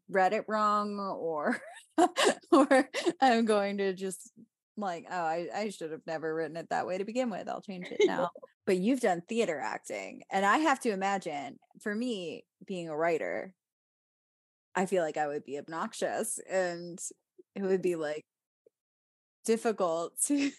[0.09, 1.59] read it wrong or
[2.51, 2.89] or
[3.21, 4.31] I'm going to just
[4.77, 7.47] like, oh, I, I should have never written it that way to begin with.
[7.47, 8.29] I'll change it now.
[8.65, 10.23] but you've done theater acting.
[10.31, 13.53] And I have to imagine for me, being a writer,
[14.75, 16.99] I feel like I would be obnoxious and
[17.55, 18.25] it would be like
[19.45, 20.49] difficult to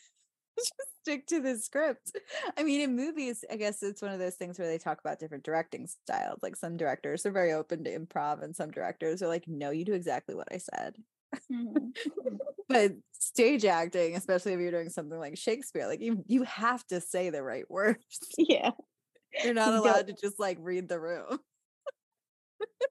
[1.03, 2.13] stick to the script.
[2.57, 5.19] I mean, in movies, I guess it's one of those things where they talk about
[5.19, 6.41] different directing styles.
[6.43, 9.85] Like some directors are very open to improv, and some directors are like, no, you
[9.85, 10.97] do exactly what I said.
[11.53, 11.89] Mm-hmm.
[12.69, 17.01] but stage acting, especially if you're doing something like Shakespeare, like you you have to
[17.01, 18.19] say the right words.
[18.39, 18.71] Yeah.
[19.43, 21.41] You're not allowed to just like read the room.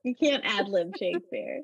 [0.04, 1.62] you can't ad lib Shakespeare.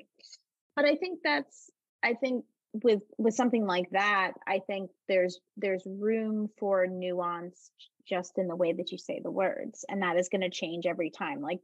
[0.75, 1.69] But I think that's
[2.01, 7.71] I think with with something like that i think there's there's room for nuance
[8.07, 10.85] just in the way that you say the words and that is going to change
[10.85, 11.59] every time like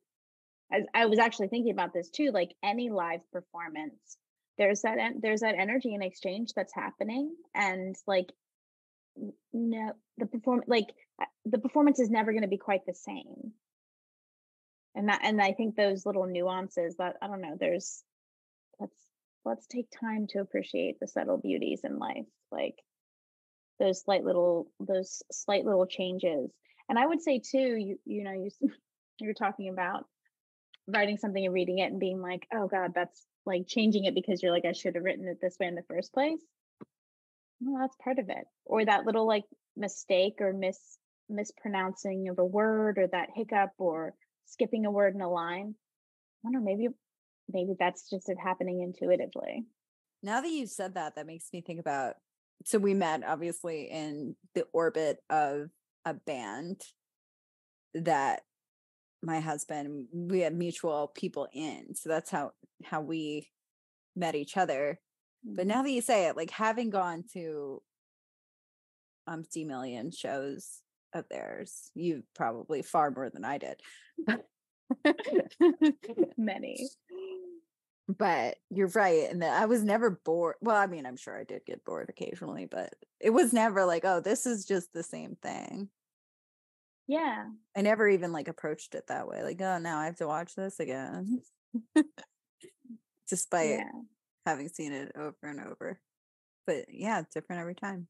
[0.71, 4.17] I, I was actually thinking about this too like any live performance
[4.57, 8.31] there's that there's that energy and exchange that's happening and like
[9.53, 10.87] no the perform like
[11.21, 13.53] uh, the performance is never going to be quite the same.
[14.95, 18.03] And that and i think those little nuances that i don't know there's
[18.79, 19.06] that's
[19.47, 22.75] let's take time to appreciate the subtle beauties in life like
[23.79, 26.51] those slight little those slight little changes.
[26.89, 28.49] And i would say too you you know you
[29.19, 30.05] you're talking about
[30.87, 34.41] writing something and reading it and being like oh god that's like changing it because
[34.41, 36.41] you're like i should have written it this way in the first place.
[37.59, 38.45] Well that's part of it.
[38.65, 40.97] Or that little like mistake or mis
[41.29, 44.13] mispronouncing of a word or that hiccup or
[44.45, 45.75] skipping a word in a line.
[46.45, 46.87] I don't know maybe
[47.49, 49.65] maybe that's just it happening intuitively.
[50.23, 52.15] Now that you've said that, that makes me think about
[52.65, 55.69] so we met obviously in the orbit of
[56.05, 56.81] a band
[57.93, 58.41] that
[59.21, 62.51] my husband we had mutual people in so that's how
[62.83, 63.49] how we
[64.15, 64.99] met each other
[65.43, 65.69] but mm-hmm.
[65.69, 67.81] now that you say it like having gone to
[69.25, 70.81] umpty million shows
[71.13, 73.81] of theirs you probably far more than i did
[76.37, 76.87] many
[78.07, 81.43] but you're right and that i was never bored well i mean i'm sure i
[81.43, 85.35] did get bored occasionally but it was never like oh this is just the same
[85.41, 85.89] thing.
[87.09, 87.45] Yeah.
[87.75, 90.55] I never even like approached it that way like oh now i have to watch
[90.55, 91.41] this again.
[93.29, 93.91] Despite yeah.
[94.45, 95.99] having seen it over and over
[96.65, 98.07] but yeah it's different every time.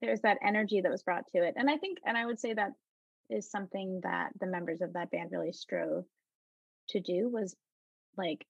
[0.00, 2.52] There's that energy that was brought to it and i think and i would say
[2.54, 2.72] that
[3.30, 6.04] is something that the members of that band really strove
[6.88, 7.56] to do was
[8.16, 8.46] like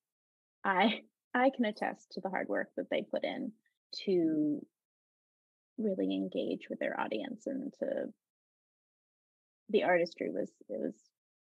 [0.65, 1.03] I
[1.35, 3.53] I can attest to the hard work that they put in
[4.05, 4.65] to
[5.79, 8.07] really engage with their audience and to
[9.71, 10.95] the artistry was it was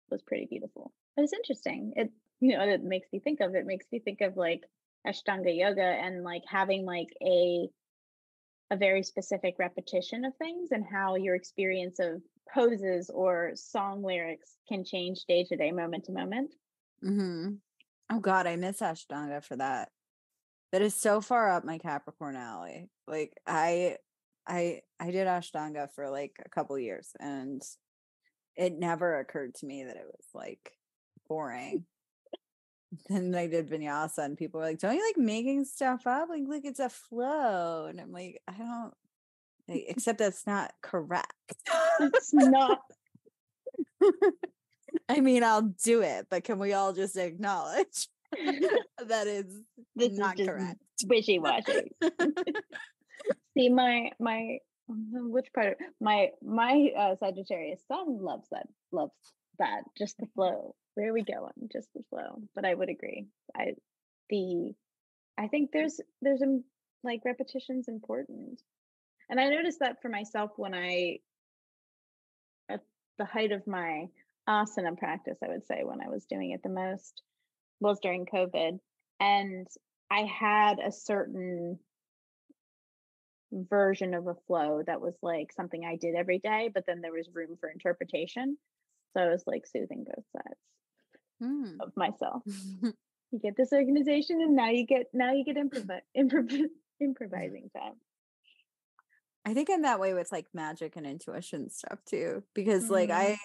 [0.10, 0.94] was pretty beautiful.
[1.18, 1.94] It was interesting.
[1.96, 4.62] It you know it makes me think of it makes me think of like
[5.08, 7.68] Ashtanga yoga and like having like a
[8.72, 12.22] a very specific repetition of things and how your experience of
[12.54, 16.54] poses or song lyrics can change day to day, moment to moment.
[17.04, 17.56] Mm-hmm.
[18.12, 19.90] Oh God, I miss Ashtanga for that.
[20.74, 22.90] That is so far up my Capricorn alley.
[23.08, 23.98] Like I
[24.46, 27.62] I I did Ashtanga for like a couple years and
[28.58, 30.74] it never occurred to me that it was like
[31.30, 31.86] boring.
[33.10, 36.28] then I did vinyasa and people were like, Don't you like making stuff up?
[36.30, 37.86] Like, look, it's a flow.
[37.86, 38.94] And I'm like, I don't
[39.70, 41.56] like, except that's not correct.
[42.02, 42.82] It's not.
[45.10, 49.46] I mean, I'll do it, but can we all just acknowledge that is
[49.96, 50.80] this not is correct?
[51.06, 51.92] wishy washy.
[53.58, 54.58] See, my my
[54.90, 55.68] mm, which part?
[55.68, 59.14] Of, my my uh, Sagittarius sun loves that loves
[59.60, 60.76] that just the flow.
[60.96, 61.70] Where are we going?
[61.72, 62.42] Just the flow.
[62.56, 63.28] But I would agree.
[63.56, 63.74] I
[64.30, 64.74] the
[65.38, 66.60] I think there's there's a
[67.04, 68.62] like repetition's important,
[69.30, 71.20] and I noticed that for myself when I
[72.70, 72.82] at
[73.18, 74.08] the height of my
[74.48, 77.24] asana practice, I would say when I was doing it the most
[77.80, 78.80] was during COVID,
[79.20, 79.68] and
[80.12, 81.80] I had a certain
[83.52, 87.12] version of a flow that was like something I did every day, but then there
[87.14, 88.58] was room for interpretation.
[89.14, 90.60] So I was like soothing both sides
[91.40, 91.80] Hmm.
[91.80, 92.44] of myself.
[93.32, 96.70] You get this organization, and now you get now you get improv- improv-
[97.02, 97.96] improvising time.
[99.46, 103.12] I think I'm that way with like magic and intuition stuff too, because like Mhm.
[103.12, 103.38] I,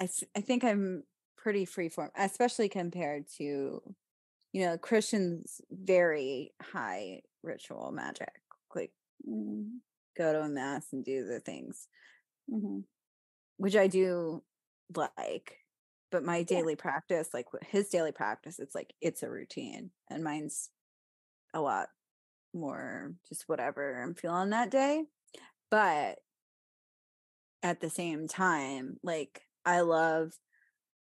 [0.00, 1.04] I, I think I'm
[1.36, 3.82] pretty freeform, especially compared to,
[4.52, 8.32] you know, Christians very high ritual magic,
[8.74, 8.92] like
[9.28, 9.80] Mm,
[10.16, 11.88] go to a mass and do the things,
[12.48, 12.84] mhm.
[13.58, 14.42] which I do
[14.94, 15.58] like.
[16.10, 20.70] But my daily practice, like his daily practice, it's like it's a routine, and mine's
[21.54, 21.88] a lot
[22.54, 25.04] more just whatever I'm feeling that day.
[25.70, 26.20] But
[27.62, 30.32] at the same time, like I love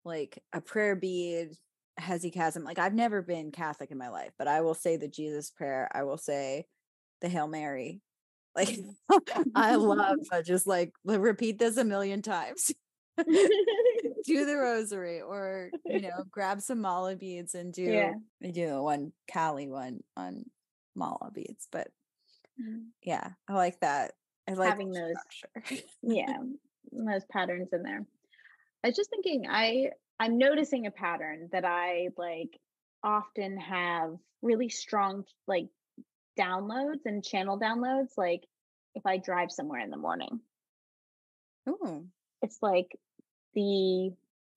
[0.04, 1.56] like a prayer bead,
[1.98, 2.64] hesychasm.
[2.64, 5.90] Like I've never been Catholic in my life, but I will say the Jesus prayer.
[5.92, 6.66] I will say
[7.20, 8.00] the Hail Mary.
[8.54, 8.78] Like
[9.54, 12.70] I love uh, just like repeat this a million times.
[13.16, 18.12] do the rosary or you know grab some mala beads and do Yeah.
[18.44, 20.44] I do one Kali one on
[20.94, 21.88] mala beads but
[22.62, 22.88] Mm.
[23.02, 24.12] yeah I like that
[24.46, 25.82] I like Having those structure.
[26.02, 26.36] yeah
[26.92, 28.04] those patterns in there
[28.84, 32.58] i was just thinking i i'm noticing a pattern that i like
[33.02, 35.66] often have really strong like
[36.38, 38.44] downloads and channel downloads like
[38.94, 40.40] if i drive somewhere in the morning
[41.68, 42.06] Ooh.
[42.40, 42.96] it's like
[43.54, 44.10] the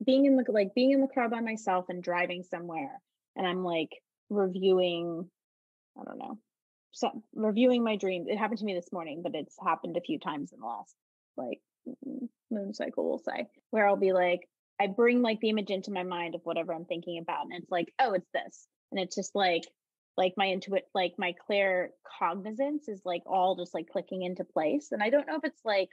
[0.03, 3.01] being in the like being in the car by myself and driving somewhere
[3.35, 3.89] and i'm like
[4.29, 5.29] reviewing
[5.99, 6.37] i don't know
[6.91, 10.19] so reviewing my dreams it happened to me this morning but it's happened a few
[10.19, 10.95] times in the last
[11.37, 11.61] like
[12.07, 14.47] mm, moon cycle we'll say where i'll be like
[14.79, 17.71] i bring like the image into my mind of whatever i'm thinking about and it's
[17.71, 19.63] like oh it's this and it's just like
[20.17, 24.89] like my intuit like my clear cognizance is like all just like clicking into place
[24.91, 25.89] and i don't know if it's like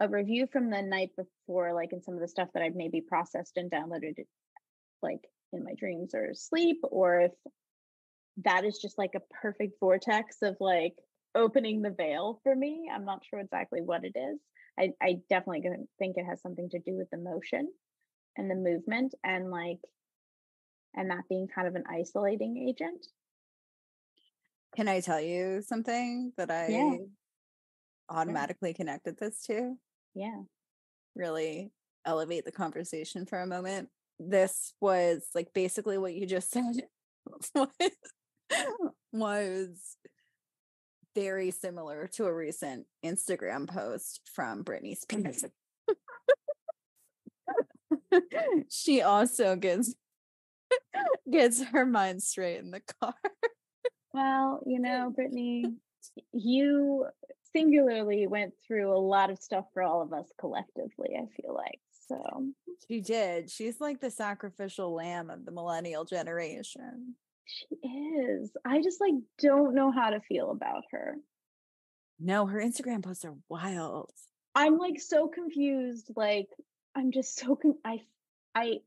[0.00, 3.00] a review from the night before, like in some of the stuff that I've maybe
[3.00, 4.14] processed and downloaded
[5.02, 5.20] like
[5.52, 7.32] in my dreams or sleep, or if
[8.44, 10.94] that is just like a perfect vortex of like
[11.34, 12.88] opening the veil for me.
[12.92, 14.38] I'm not sure exactly what it is.
[14.78, 15.62] I, I definitely
[15.98, 17.68] think it has something to do with the motion
[18.36, 19.80] and the movement and like
[20.94, 23.06] and that being kind of an isolating agent.
[24.76, 26.98] Can I tell you something that I
[28.08, 29.76] automatically connected this to?
[30.14, 30.42] Yeah.
[31.14, 31.72] Really
[32.04, 33.88] elevate the conversation for a moment.
[34.18, 36.74] This was like basically what you just said
[37.26, 37.70] was,
[38.52, 38.90] oh.
[39.12, 39.96] was
[41.20, 45.44] very similar to a recent Instagram post from Britney Spears.
[48.70, 49.94] she also gets
[51.30, 53.14] gets her mind straight in the car.
[54.12, 55.64] Well, you know, Britney,
[56.32, 57.06] you
[57.52, 61.80] singularly went through a lot of stuff for all of us collectively, I feel like.
[62.08, 62.52] So
[62.86, 63.50] She did.
[63.50, 67.16] She's like the sacrificial lamb of the millennial generation.
[67.48, 68.50] She is.
[68.64, 71.16] I just like don't know how to feel about her.
[72.20, 74.12] No, her Instagram posts are wild.
[74.54, 76.10] I'm like so confused.
[76.16, 76.48] Like
[76.94, 78.00] I'm just so con- I
[78.54, 78.78] I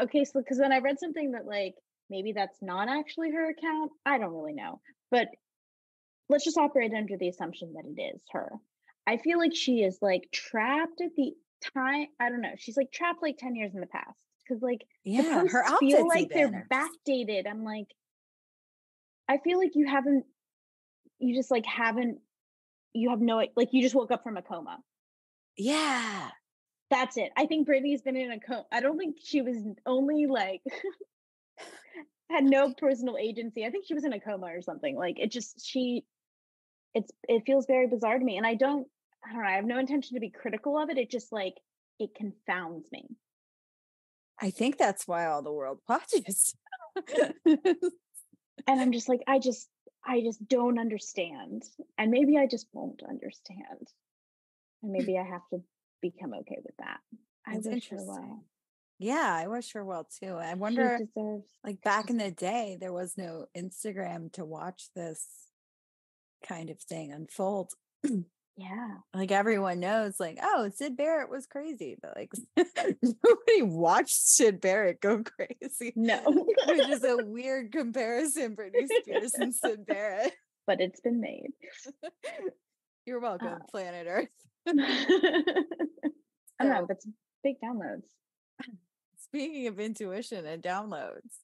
[0.00, 1.74] okay, so because then I read something that like
[2.10, 3.92] maybe that's not actually her account.
[4.04, 4.80] I don't really know.
[5.10, 5.28] But
[6.28, 8.50] let's just operate under the assumption that it is her.
[9.06, 11.32] I feel like she is like trapped at the
[11.74, 12.06] time.
[12.20, 12.54] I don't know.
[12.58, 14.18] She's like trapped like 10 years in the past.
[14.48, 17.48] Cause like Yeah, her feel like they're backdated.
[17.48, 17.88] I'm like,
[19.28, 20.24] I feel like you haven't,
[21.18, 22.18] you just like haven't
[22.94, 24.78] you have no like you just woke up from a coma.
[25.58, 26.30] Yeah.
[26.90, 27.32] That's it.
[27.36, 28.64] I think Britney's been in a coma.
[28.72, 30.62] I don't think she was only like
[32.30, 33.66] had no personal agency.
[33.66, 34.96] I think she was in a coma or something.
[34.96, 36.04] Like it just she
[36.94, 38.36] it's it feels very bizarre to me.
[38.36, 38.86] And I don't
[39.24, 40.98] I don't know, I have no intention to be critical of it.
[40.98, 41.54] It just like
[41.98, 43.08] it confounds me.
[44.40, 46.54] I think that's why all the world watches.
[47.36, 49.68] and I'm just like, I just
[50.06, 51.62] I just don't understand.
[51.98, 53.88] And maybe I just won't understand.
[54.82, 54.92] And hmm.
[54.92, 55.62] maybe I have to
[56.02, 57.00] become okay with that.
[57.46, 58.28] I That's wish her interesting.
[58.28, 58.44] well.
[58.98, 60.34] Yeah, I wish her well too.
[60.34, 65.26] I wonder, deserves like back in the day, there was no Instagram to watch this
[66.46, 67.72] kind of thing unfold.
[68.56, 68.88] yeah.
[69.12, 72.30] Like everyone knows, like, oh, Syd Barrett was crazy, but like
[73.02, 75.92] nobody watched Syd Barrett go crazy.
[75.96, 76.20] No.
[76.26, 80.32] Which is a weird comparison, Britney Spears and Syd Barrett.
[80.66, 81.50] but it's been made.
[83.06, 84.28] You're welcome, Uh, Planet Earth.
[84.66, 84.72] I
[86.60, 87.06] don't know, that's
[87.42, 88.04] big downloads.
[89.18, 91.40] Speaking of intuition and downloads,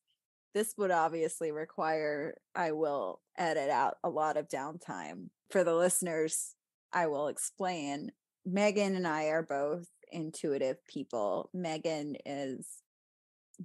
[0.54, 5.26] this would obviously require I will edit out a lot of downtime.
[5.50, 6.54] For the listeners,
[6.92, 8.12] I will explain.
[8.44, 11.50] Megan and I are both intuitive people.
[11.52, 12.66] Megan is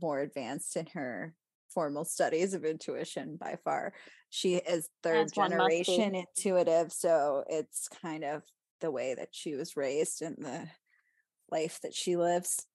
[0.02, 1.34] more advanced in her
[1.74, 3.94] formal studies of intuition by far.
[4.30, 5.84] She is third As one must be.
[5.84, 8.44] generation intuitive, so it's kind of
[8.82, 10.68] the way that she was raised and the
[11.50, 12.66] life that she lives.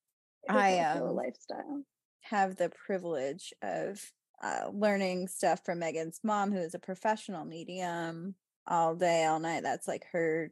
[0.48, 1.82] I, also a um, lifestyle.
[2.22, 4.02] have the privilege of
[4.42, 8.34] uh, learning stuff from Megan's mom, who is a professional medium
[8.66, 9.62] all day, all night.
[9.62, 10.50] That's like her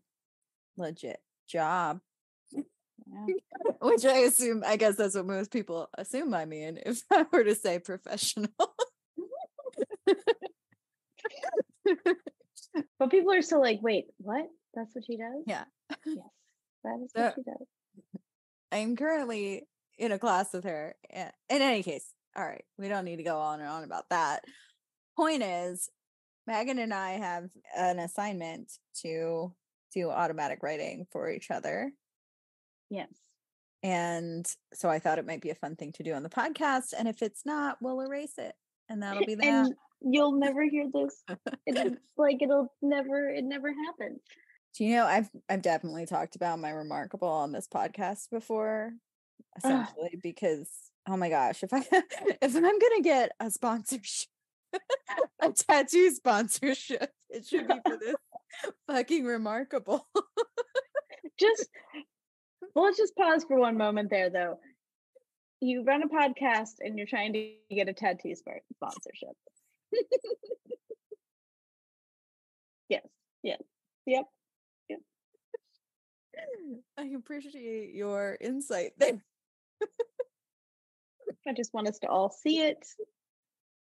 [0.77, 2.01] legit job,
[2.53, 3.27] Yeah.
[3.81, 7.45] which I assume, I guess that's what most people assume I mean if I were
[7.45, 8.51] to say professional.
[12.99, 14.47] But people are still like, wait, what?
[14.75, 15.43] That's what she does?
[15.47, 15.65] Yeah.
[16.05, 16.17] Yes.
[16.85, 17.67] That is So- what she does.
[18.71, 19.67] I'm currently
[19.99, 20.95] in a class with her.
[21.11, 24.11] Eh, in any case, all right, we don't need to go on and on about
[24.11, 24.45] that.
[25.17, 25.89] Point is,
[26.49, 28.73] Megan and I have an assignment
[29.03, 29.53] to
[29.95, 31.93] do automatic writing for each other.
[32.89, 33.13] Yes.
[33.83, 36.95] And so I thought it might be a fun thing to do on the podcast.
[36.99, 38.55] And if it's not, we'll erase it.
[38.89, 39.45] And that'll be that.
[39.45, 41.23] And you'll never hear this.
[41.67, 44.19] It's like it'll never it never happened.
[44.75, 48.93] Do you know I've I've definitely talked about my reMarkable on this podcast before,
[49.59, 50.71] essentially because
[51.07, 54.29] oh my gosh, if I if I'm gonna get a sponsorship,
[55.41, 58.15] a tattoo sponsorship, it should be for this
[58.87, 60.01] fucking reMarkable.
[61.39, 61.69] Just
[62.75, 64.59] well, let's just pause for one moment there though.
[65.61, 69.37] You run a podcast and you're trying to get a tattoo spon- sponsorship.
[72.89, 73.07] yes.
[73.43, 73.61] Yes.
[74.07, 74.25] Yep.
[76.97, 79.23] I appreciate your insight there.
[81.47, 82.87] I just want us to all see it.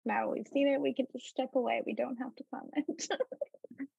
[0.08, 1.82] Now we've seen it, we can just step away.
[1.86, 3.08] We don't have to comment.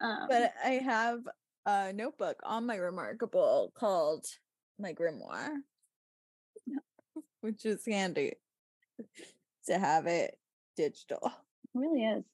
[0.00, 1.20] um, But I have
[1.64, 4.26] a notebook on my reMarkable called
[4.80, 5.54] my grimoire,
[7.40, 8.32] which is handy
[9.68, 10.36] to have it
[10.76, 11.20] digital.
[11.24, 12.24] it really is.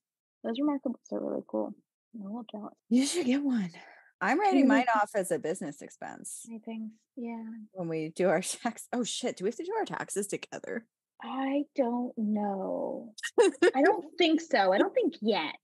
[0.44, 1.74] Those reMarkables are really cool.
[2.14, 2.74] I'm a little jealous.
[2.88, 3.70] You should get one.
[4.22, 4.68] I'm writing Mhm.
[4.68, 6.58] mine off as a business expense I
[7.16, 7.44] yeah.
[7.72, 8.88] when we do our tax.
[8.94, 10.86] Oh shit, do we have to do our taxes together?
[11.22, 13.12] I don't know.
[13.74, 14.72] I don't think so.
[14.72, 15.54] I don't think yet.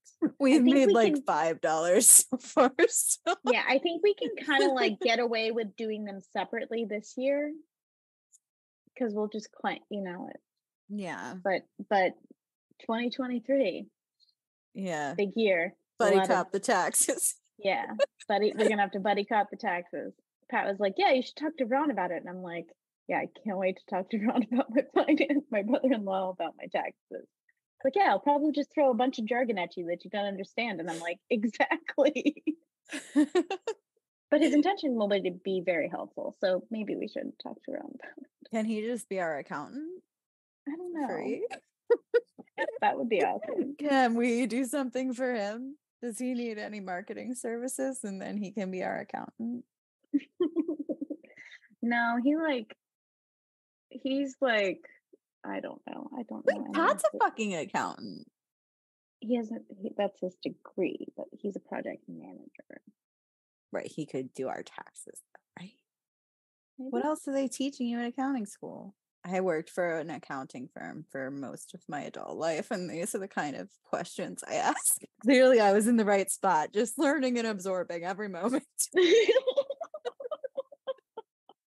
[0.40, 2.72] We've think made we like can- five dollars so far.
[2.88, 3.34] So.
[3.50, 7.14] Yeah, I think we can kind of like get away with doing them separately this
[7.16, 7.52] year
[8.94, 10.40] because we'll just claim, you know, it.
[10.88, 12.12] Yeah, But but
[12.80, 13.86] 2023,
[14.74, 15.14] yeah.
[15.16, 15.74] big year.
[15.98, 17.36] Buddy lot of- cop the taxes.
[17.58, 17.86] Yeah,
[18.28, 20.12] buddy, we're gonna have to buddy cop the taxes.
[20.50, 22.66] Pat was like, "Yeah, you should talk to Ron about it," and I'm like,
[23.08, 26.66] "Yeah, I can't wait to talk to Ron about my finance, my brother-in-law about my
[26.72, 27.26] taxes."
[27.84, 30.24] Like, yeah, I'll probably just throw a bunch of jargon at you that you don't
[30.24, 32.42] understand, and I'm like, exactly.
[33.14, 37.72] but his intention will be to be very helpful, so maybe we should talk to
[37.72, 38.50] Ron about it.
[38.50, 40.02] Can he just be our accountant?
[40.66, 41.40] I don't know.
[42.80, 43.74] That would be awesome.
[43.78, 45.76] Can we do something for him?
[46.02, 48.00] Does he need any marketing services?
[48.04, 49.64] And then he can be our accountant.
[51.82, 52.76] no, he like,
[54.02, 54.80] he's like,
[55.44, 56.08] I don't know.
[56.18, 56.72] I don't Wait, know.
[56.72, 58.26] Pat's a fucking accountant.
[59.20, 62.82] he hasn't he, that's his degree but he's a project manager
[63.72, 63.90] Right.
[63.90, 65.20] He could do our taxes,
[65.58, 65.72] right?
[66.76, 68.94] What else are they teaching you in accounting school?
[69.24, 73.18] I worked for an accounting firm for most of my adult life, and these are
[73.18, 74.98] the kind of questions I ask.
[75.22, 78.64] Clearly, I was in the right spot, just learning and absorbing every moment.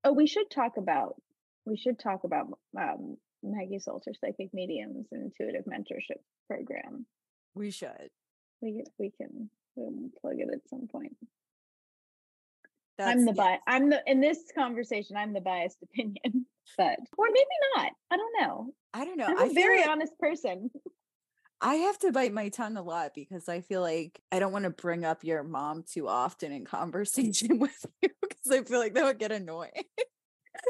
[0.03, 1.15] oh, we should talk about
[1.67, 2.47] we should talk about
[2.79, 7.05] um, Maggie Salter Psychic Mediums Intuitive Mentorship Program.
[7.53, 8.09] We should.
[8.61, 11.15] We we can we'll plug it at some point.
[12.97, 15.17] That's, I'm the bi- I'm the in this conversation.
[15.17, 16.45] I'm the biased opinion,
[16.77, 17.45] but or maybe
[17.75, 17.91] not.
[18.11, 18.73] I don't know.
[18.93, 19.27] I don't know.
[19.27, 20.71] I'm a I very like honest person.
[21.59, 24.65] I have to bite my tongue a lot because I feel like I don't want
[24.65, 28.93] to bring up your mom too often in conversation with you because I feel like
[28.93, 29.71] that would get annoying.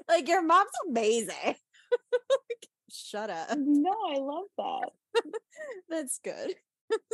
[0.07, 1.55] Like your mom's amazing.
[2.91, 3.49] Shut up.
[3.57, 5.23] No, I love that.
[5.89, 6.55] That's good.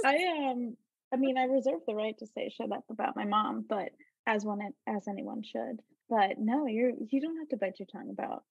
[0.06, 0.78] I um
[1.12, 3.90] I mean I reserve the right to say shut up about my mom, but
[4.28, 5.80] as one as anyone should.
[6.10, 8.44] But no, you're you don't have to bite your tongue about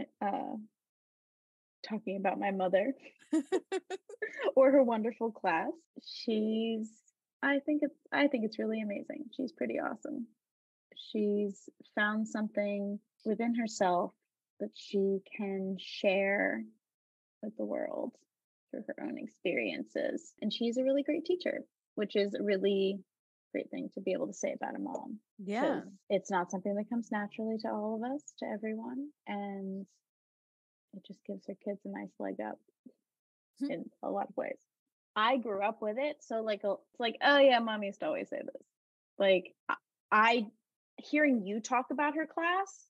[0.00, 0.56] eh, uh
[1.88, 2.92] talking about my mother
[4.56, 5.70] or her wonderful class.
[6.04, 6.90] She's
[7.42, 9.26] I think it's I think it's really amazing.
[9.36, 10.26] She's pretty awesome.
[10.96, 12.98] She's found something
[13.28, 14.12] within herself
[14.58, 16.64] that she can share
[17.42, 18.12] with the world
[18.70, 20.32] through her own experiences.
[20.42, 21.60] And she's a really great teacher,
[21.94, 22.98] which is a really
[23.52, 25.18] great thing to be able to say about a mom.
[25.38, 25.80] Yeah.
[26.10, 29.08] It's not something that comes naturally to all of us, to everyone.
[29.26, 29.86] And
[30.94, 32.58] it just gives her kids a nice leg up
[33.60, 33.70] hmm.
[33.70, 34.58] in a lot of ways.
[35.14, 36.16] I grew up with it.
[36.20, 38.62] So like it's like, oh yeah, mom used to always say this.
[39.18, 39.54] Like
[40.12, 40.46] I
[40.96, 42.87] hearing you talk about her class,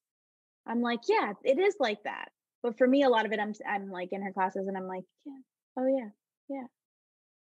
[0.69, 2.29] I'm like, yeah, it is like that.
[2.61, 4.87] But for me, a lot of it, I'm I'm like in her classes, and I'm
[4.87, 5.39] like, yeah,
[5.77, 6.09] oh yeah,
[6.49, 6.67] yeah,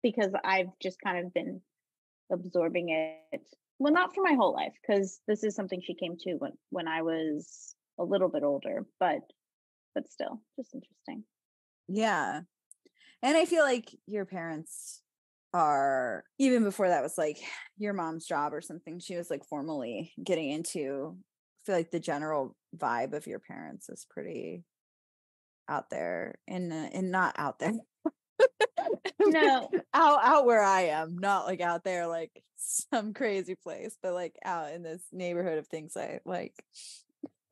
[0.03, 1.61] because I've just kind of been
[2.33, 3.43] absorbing it.
[3.79, 6.89] Well, not for my whole life, because this is something she came to when when
[6.89, 9.21] I was a little bit older, but
[9.95, 11.25] but still, just interesting.
[11.87, 12.41] Yeah,
[13.23, 15.01] and I feel like your parents
[15.53, 17.39] are even before that was like
[17.79, 18.99] your mom's job or something.
[18.99, 21.17] She was like formally getting into
[21.65, 24.65] feel like the general vibe of your parents is pretty
[25.69, 27.73] out there and uh, and not out there.
[29.21, 34.15] no, out out where I am, not like out there like some crazy place, but
[34.15, 36.55] like out in this neighborhood of things I like.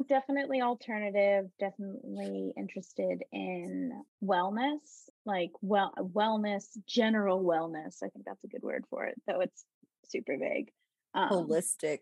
[0.08, 3.92] Definitely alternative, definitely interested in
[4.22, 4.80] wellness,
[5.24, 8.02] like well wellness, general wellness.
[8.02, 9.64] I think that's a good word for it, though it's
[10.08, 10.70] super vague.
[11.14, 12.00] Um, Holistic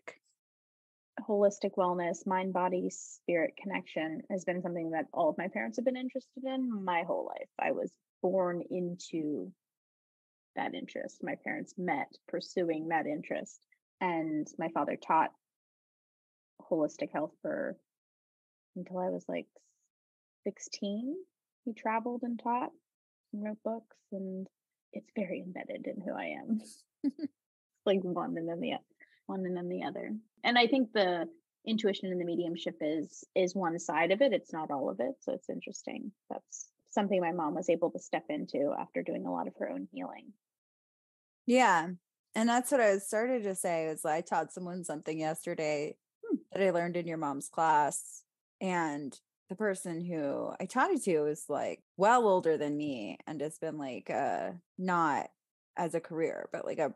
[1.27, 5.85] holistic wellness, mind, body, spirit connection has been something that all of my parents have
[5.85, 7.49] been interested in my whole life.
[7.59, 7.91] I was
[8.21, 9.51] born into
[10.55, 11.19] that interest.
[11.23, 13.65] My parents met pursuing that interest.
[13.99, 15.31] And my father taught
[16.71, 17.77] holistic health for
[18.75, 19.47] until I was like
[20.45, 21.15] 16.
[21.65, 22.71] He traveled and taught
[23.33, 24.47] and wrote books, and
[24.93, 26.61] it's very embedded in who I am.
[27.85, 28.73] like one and then the
[29.27, 30.11] one and then the other.
[30.43, 31.27] And I think the
[31.65, 34.33] intuition and the mediumship is is one side of it.
[34.33, 35.15] It's not all of it.
[35.21, 36.11] So it's interesting.
[36.29, 39.69] That's something my mom was able to step into after doing a lot of her
[39.69, 40.33] own healing.
[41.45, 41.89] Yeah.
[42.35, 46.37] And that's what I started to say is I taught someone something yesterday hmm.
[46.51, 48.23] that I learned in your mom's class.
[48.59, 49.17] And
[49.49, 53.57] the person who I taught it to is like well older than me and has
[53.57, 55.29] been like uh not
[55.77, 56.93] as a career, but like a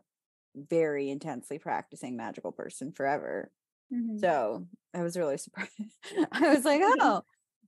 [0.56, 3.50] very intensely practicing magical person forever.
[3.92, 4.18] Mm-hmm.
[4.18, 5.72] So I was really surprised.
[6.32, 7.22] I was like, oh,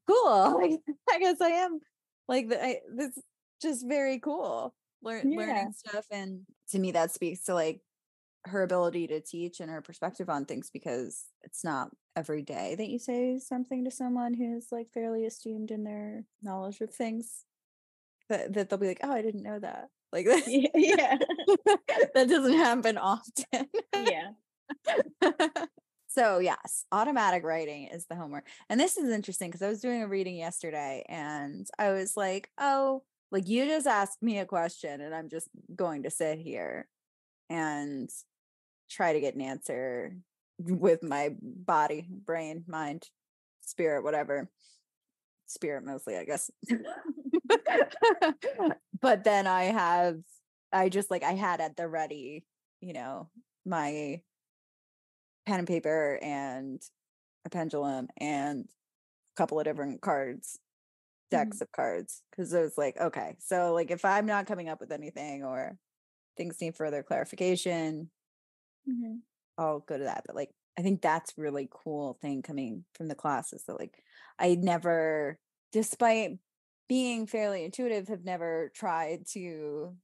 [0.07, 0.61] cool.
[0.61, 0.81] Like,
[1.11, 1.81] I guess I am
[2.27, 3.19] like I, this
[3.63, 4.75] just very cool.
[5.03, 5.39] Learn, yeah.
[5.39, 6.07] Learning stuff.
[6.11, 7.81] And to me, that speaks to like
[8.45, 12.89] her ability to teach and her perspective on things because it's not every day that
[12.89, 17.45] you say something to someone who's like fairly esteemed in their knowledge of things
[18.29, 19.89] that, that they'll be like, oh, I didn't know that.
[20.13, 21.19] Like yeah.
[22.15, 23.69] that doesn't happen often.
[23.95, 24.31] yeah.
[26.09, 28.47] so yes, automatic writing is the homework.
[28.69, 32.51] And this is interesting because I was doing a reading yesterday and I was like,
[32.59, 36.89] oh, like you just asked me a question and I'm just going to sit here
[37.51, 38.11] and
[38.91, 40.17] try to get an answer
[40.59, 43.05] with my body, brain, mind,
[43.61, 44.49] spirit, whatever.
[45.49, 46.51] Spirit mostly, I guess.
[49.01, 50.17] but then I have,
[50.73, 52.45] I just like, I had at the ready,
[52.81, 53.29] you know,
[53.67, 54.21] my
[55.47, 56.81] pen and paper and
[57.45, 60.59] a pendulum and a couple of different cards,
[61.31, 61.65] decks mm-hmm.
[61.65, 62.23] of cards.
[62.37, 65.79] Cause it was like, okay, so like if I'm not coming up with anything or
[66.37, 68.11] things need further clarification,
[68.89, 69.17] mm-hmm.
[69.57, 70.25] I'll go to that.
[70.27, 74.03] But like, I think that's really cool thing coming from the classes that like
[74.39, 75.41] I never
[75.73, 76.39] despite
[76.89, 79.99] being fairly intuitive, have never tried to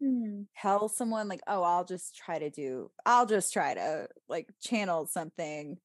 [0.00, 0.46] Mm.
[0.56, 5.06] tell someone like, oh, I'll just try to do, I'll just try to like channel
[5.06, 5.78] something.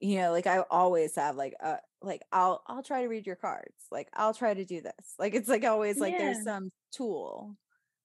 [0.00, 3.36] You know, like I always have like uh like I'll I'll try to read your
[3.36, 3.86] cards.
[3.90, 5.14] Like I'll try to do this.
[5.18, 6.18] Like it's like always like Yeah.
[6.18, 7.56] there's some tool.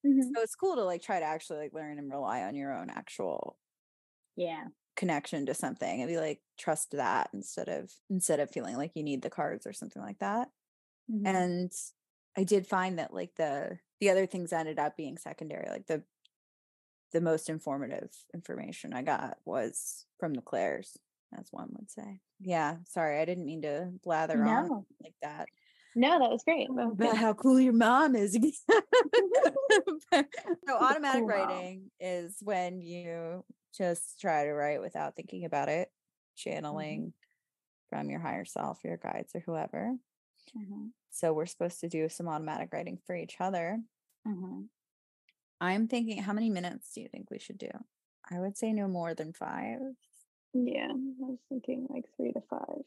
[0.04, 0.36] Mhm.
[0.36, 2.90] So it's cool to like try to actually like learn and rely on your own
[2.92, 3.58] actual
[4.36, 4.70] Yeah.
[5.00, 9.04] Connection to something and be like trust that instead of instead of feeling like you
[9.04, 10.52] need the cards or something like that
[11.08, 11.26] Mhm.
[11.30, 11.72] and
[12.38, 16.04] i did find that like the the other things ended up being secondary like the
[17.12, 20.98] the most informative information i got was from the claires
[21.38, 24.72] as one would say yeah sorry i didn't mean to blather on
[25.02, 25.50] like that
[25.96, 26.70] No, that was great.
[26.70, 28.38] About how cool your mom is
[30.68, 31.70] so automatic Cool mom.
[31.70, 33.44] writing is when you
[33.76, 36.36] just try to write without thinking about it Mm-hmm.
[36.36, 37.14] channeling
[37.90, 39.96] from your higher self your guides or whoever
[40.58, 40.92] Mhm.
[41.12, 43.80] so we're supposed to do some automatic writing for each other
[44.28, 44.70] Mhm.
[45.62, 47.70] i'm thinking how many minutes do you think we should do
[48.32, 49.80] i would say no more than five
[50.54, 52.84] Yeah, I was thinking like three to five.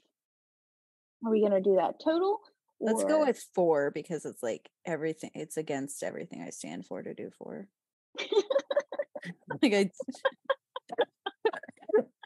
[1.24, 2.40] Are we gonna do that total?
[2.80, 7.14] let's go with four because it's like everything it's against everything i stand for to
[7.14, 7.68] do four
[9.62, 9.90] like i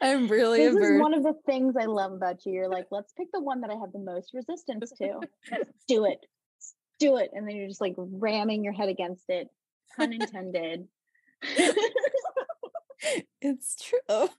[0.01, 2.53] i'm really This is one of the things I love about you.
[2.53, 5.19] You're like, let's pick the one that I have the most resistance to.
[5.87, 6.19] do it.
[6.61, 7.31] S- Do it.
[7.33, 9.47] And then you're just like ramming your head against it.
[9.95, 10.87] Pun intended.
[13.41, 14.29] it's true.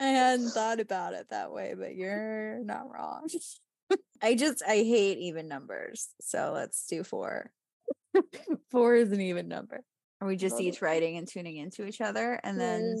[0.00, 3.28] I hadn't thought about it that way, but you're not wrong.
[4.22, 6.08] I just I hate even numbers.
[6.20, 7.50] So let's do four.
[8.70, 9.82] four is an even number.
[10.20, 12.40] Are we just each writing and tuning into each other?
[12.42, 12.96] And then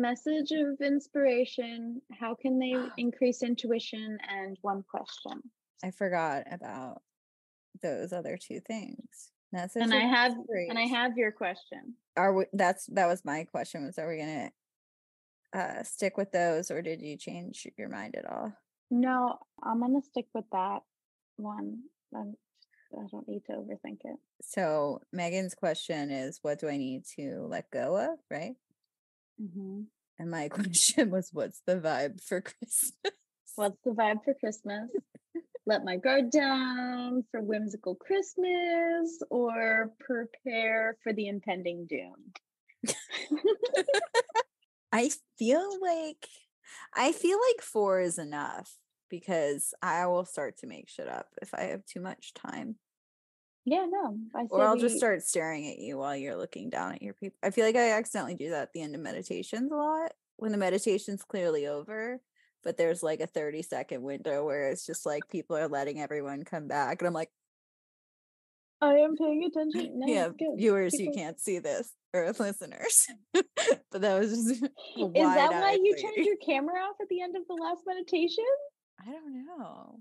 [0.00, 2.00] message of inspiration.
[2.18, 4.18] How can they increase intuition?
[4.28, 5.42] And one question.
[5.84, 7.02] I forgot about
[7.82, 9.30] those other two things.
[9.52, 10.34] Message And I have
[10.68, 11.94] and I have your question.
[12.16, 14.50] are we that's that was my question was are we gonna
[15.52, 18.52] uh stick with those or did you change your mind at all?
[18.92, 20.80] No, I'm gonna stick with that
[21.36, 21.80] one.
[22.14, 22.34] I'm,
[22.92, 24.16] I don't need to overthink it.
[24.42, 28.54] So Megan's question is what do I need to let go of, right?
[29.40, 29.82] Mm-hmm.
[30.18, 32.92] And my question was what's the vibe for Christmas?
[33.56, 34.90] What's the vibe for Christmas?
[35.66, 42.94] Let my guard down for whimsical Christmas or prepare for the impending doom.
[44.92, 46.26] I feel like
[46.94, 48.74] I feel like 4 is enough
[49.10, 52.76] because I will start to make shit up if I have too much time.
[53.70, 54.18] Yeah, no.
[54.34, 57.38] I Or I'll just start staring at you while you're looking down at your people.
[57.40, 60.50] I feel like I accidentally do that at the end of meditations a lot when
[60.50, 62.20] the meditation's clearly over,
[62.64, 66.42] but there's like a 30 second window where it's just like people are letting everyone
[66.42, 67.00] come back.
[67.00, 67.30] And I'm like,
[68.80, 69.92] I am paying attention.
[70.00, 70.56] No, yeah, good.
[70.56, 73.06] viewers, you can't see this, or listeners.
[73.32, 76.02] but that was just Is that why you lady.
[76.02, 78.44] turned your camera off at the end of the last meditation?
[79.00, 80.00] I don't know.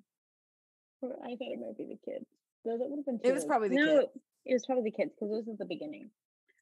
[1.03, 2.25] I thought it might be the kids.
[2.65, 4.11] Though that would have been It was probably the no, kids.
[4.45, 6.09] It was probably the kids because this is the beginning.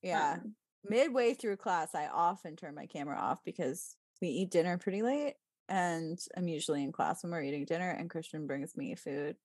[0.03, 0.33] Yeah.
[0.33, 0.55] Um,
[0.87, 5.35] midway through class, I often turn my camera off because we eat dinner pretty late.
[5.69, 9.35] And I'm usually in class when we're eating dinner, and Christian brings me food.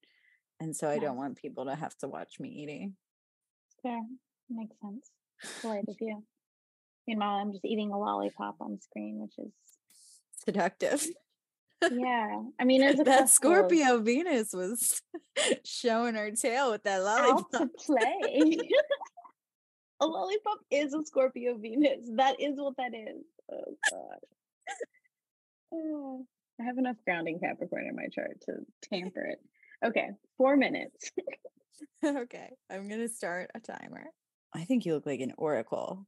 [0.60, 2.94] And so I don't want people to have to watch me eating.
[3.82, 4.00] fair.
[4.48, 5.10] Makes sense.
[5.60, 6.22] Polite of you.
[7.08, 9.52] Meanwhile, I'm just eating a lollipop on screen, which is
[10.44, 11.04] Seductive.
[11.90, 12.42] Yeah.
[12.58, 15.00] I mean, as a that festival of Scorpio Venus was
[15.64, 17.50] showing her tail with that out lollipop.
[17.52, 18.58] to play.
[20.00, 22.08] a lollipop is a Scorpio Venus.
[22.16, 23.22] That is what that is.
[23.50, 24.76] Oh gosh.
[25.74, 26.26] Oh,
[26.60, 28.52] I have enough grounding Capricorn in my chart to
[28.82, 29.38] tamper it.
[29.84, 31.10] Okay, four minutes.
[32.04, 34.04] okay, I'm gonna start a timer.
[34.54, 36.06] I think you look like an oracle.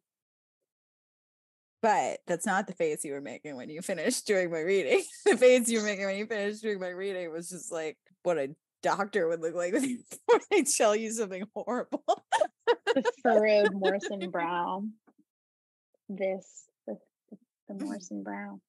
[1.85, 5.03] But that's not the face you were making when you finished doing my reading.
[5.27, 8.39] the face you were making when you finished doing my reading was just like what
[8.39, 12.03] a doctor would look like before they tell you something horrible.
[12.87, 14.83] the furrowed Morrison brow.
[16.09, 16.97] This, the,
[17.31, 17.37] the,
[17.69, 18.61] the Morrison brow.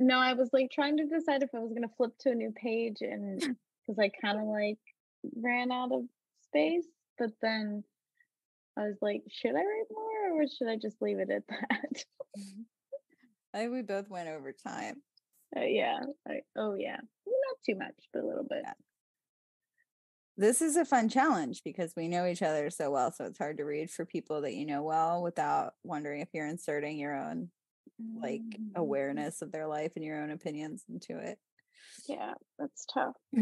[0.00, 2.34] No, I was like trying to decide if I was going to flip to a
[2.34, 4.78] new page and because I kind of like
[5.36, 6.04] ran out of
[6.46, 6.86] space,
[7.18, 7.84] but then
[8.76, 12.04] I was like, should I write more or should I just leave it at that?
[13.52, 15.02] I think we both went over time.
[15.56, 16.00] Uh, yeah.
[16.26, 16.96] I, oh, yeah.
[16.96, 18.64] Not too much, but a little bit.
[20.36, 23.12] This is a fun challenge because we know each other so well.
[23.12, 26.48] So it's hard to read for people that you know well without wondering if you're
[26.48, 27.50] inserting your own
[28.20, 28.72] like Mhm.
[28.74, 31.38] awareness of their life and your own opinions into it.
[32.08, 33.14] Yeah, that's tough.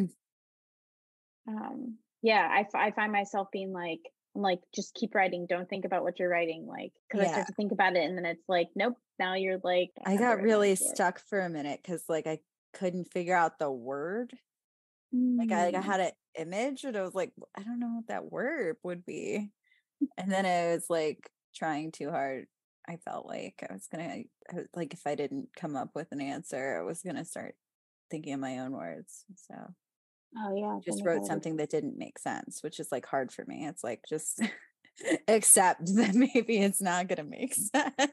[1.48, 4.00] um yeah I, f- I find myself being like
[4.34, 7.32] like just keep writing don't think about what you're writing like because i Yeah.
[7.32, 10.16] start to think about it and then it's like nope now you're like don't I
[10.16, 12.38] got really stuck for a minute because like I
[12.72, 14.32] couldn't figure out the word.
[15.12, 15.84] Like I like I Mm.
[15.84, 19.50] had an image and I was like, I don't know what that word would be.
[20.18, 22.46] And then I was like trying too hard.
[22.88, 24.04] I felt like I was gonna
[24.50, 27.54] I was- like if I didn't come up with an answer, I was gonna start
[28.10, 29.24] thinking of my own words.
[29.36, 29.54] So
[30.36, 33.66] oh yeah just wrote something that didn't make sense, which is like hard for me.
[33.66, 34.40] It's like just
[35.28, 38.12] accept that maybe it's not gonna make sense.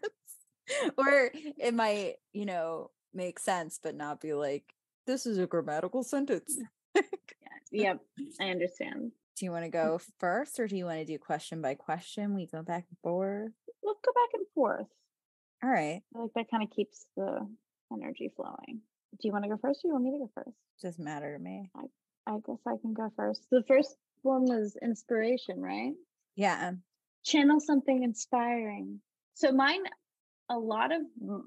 [0.98, 4.64] or it might, you know, make sense, but not be like,
[5.08, 6.58] this is a grammatical sentence.
[6.98, 7.04] Mm.
[7.72, 8.00] yep
[8.42, 9.74] i understand Do you want to mm.
[9.74, 12.34] go first or do you want to do question by question?
[12.34, 13.52] We go back and forth.
[13.84, 14.88] let's go back and forth
[15.64, 16.02] All right.
[16.16, 17.48] I like that kind of keeps the
[17.94, 18.82] energy flowing
[19.22, 21.36] do you want to go first or you want me to go first Doesn't matter
[21.38, 21.70] to me.
[21.76, 21.82] i
[22.46, 25.94] guess i can go first the first one was inspiration right
[26.36, 26.74] Yeah.
[27.24, 29.02] channel something inspiring.
[29.34, 29.84] So mine,
[30.50, 31.02] a lot of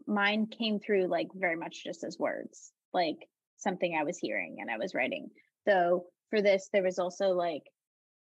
[0.06, 4.70] mine came through like very much just as words, like something I was hearing and
[4.70, 5.30] I was writing.
[5.66, 7.62] Though for this, there was also like,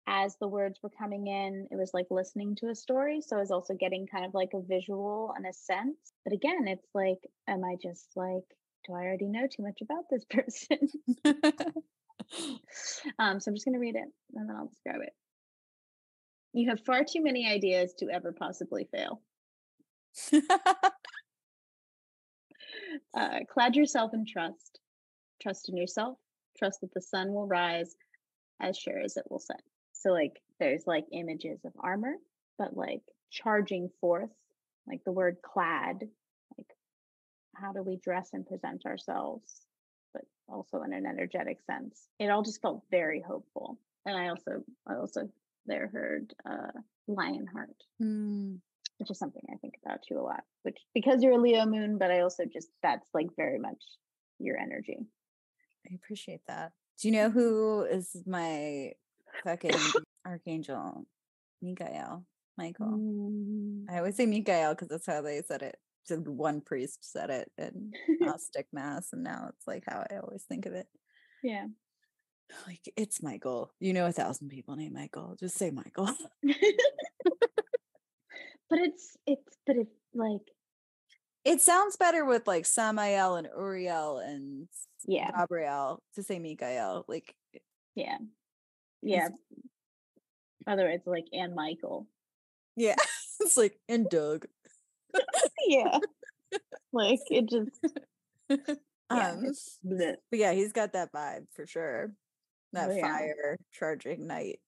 [0.06, 3.20] as the words were coming in, it was like listening to a story.
[3.20, 6.12] So I was also getting kind of like a visual and a sense.
[6.24, 8.44] But again, it's like, am I just like,
[8.86, 10.78] do I already know too much about this person?
[13.18, 15.12] um, so I'm just going to read it and then I'll describe it.
[16.52, 19.20] You have far too many ideas to ever possibly fail.
[23.14, 24.78] Uh, clad yourself in trust.
[25.40, 26.18] Trust in yourself.
[26.58, 27.94] Trust that the sun will rise
[28.60, 29.62] as sure as it will set.
[29.92, 32.14] So, like, there's like images of armor,
[32.58, 34.30] but like charging forth,
[34.86, 35.96] like the word clad,
[36.58, 36.66] like,
[37.56, 39.62] how do we dress and present ourselves,
[40.53, 42.09] also in an energetic sense?
[42.18, 43.78] It all just felt very hopeful.
[44.07, 45.28] And I also, I also
[45.66, 48.57] there heard uh, Lionheart Hmm.
[48.98, 50.44] which is something I think about you a lot.
[50.62, 53.82] Which because you're a Leo moon, but I also just that's like very much
[54.38, 54.98] your energy.
[55.90, 56.72] I appreciate that.
[57.01, 58.92] Do you know who is my
[59.44, 59.78] fucking
[60.26, 61.07] archangel?
[61.62, 62.24] Mikael.
[62.57, 62.98] Michael.
[62.98, 63.84] Mm.
[63.90, 65.78] I always say Mikael because that's how they said it.
[66.18, 70.66] One priest said it in Gnostic Mass, and now it's like how I always think
[70.66, 70.86] of it.
[71.42, 71.66] yeah.
[72.66, 73.72] Like it's Michael.
[73.78, 75.36] You know, a thousand people named Michael.
[75.38, 76.06] Just say Michael.
[76.42, 76.56] but
[78.80, 80.40] it's it's but it's like
[81.44, 84.66] It sounds better with like Samael and Uriel and
[85.06, 87.04] yeah Gabriel to say Mikael.
[87.06, 87.36] Like
[87.94, 88.18] yeah
[89.02, 89.28] yeah.
[90.66, 92.06] Otherwise, like and Michael.
[92.76, 92.96] yeah,
[93.40, 94.46] it's like and Doug.
[95.66, 95.98] Yeah.
[96.92, 97.70] like it just
[98.48, 99.44] yeah, um,
[99.84, 102.12] but yeah, he's got that vibe for sure.
[102.72, 103.02] That Oh, yeah.
[103.02, 104.61] fire charging knight,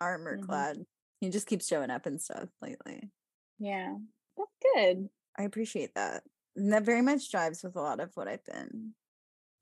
[0.00, 0.46] armor Mhm.
[0.46, 0.86] clad.
[1.20, 3.10] He just keeps showing up and stuff lately.
[3.58, 3.96] yeah.
[4.36, 5.10] That's good.
[5.38, 6.22] I appreciate that.
[6.56, 8.94] And that very much jives with a lot of what I've been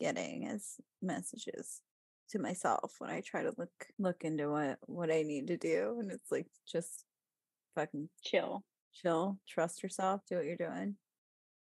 [0.01, 1.83] getting as messages
[2.31, 5.99] to myself when I try to look look into what what I need to do.
[6.01, 7.05] And it's like just
[7.75, 8.63] fucking Chill.
[9.03, 10.97] Chill, trust yourself, do what you're doing.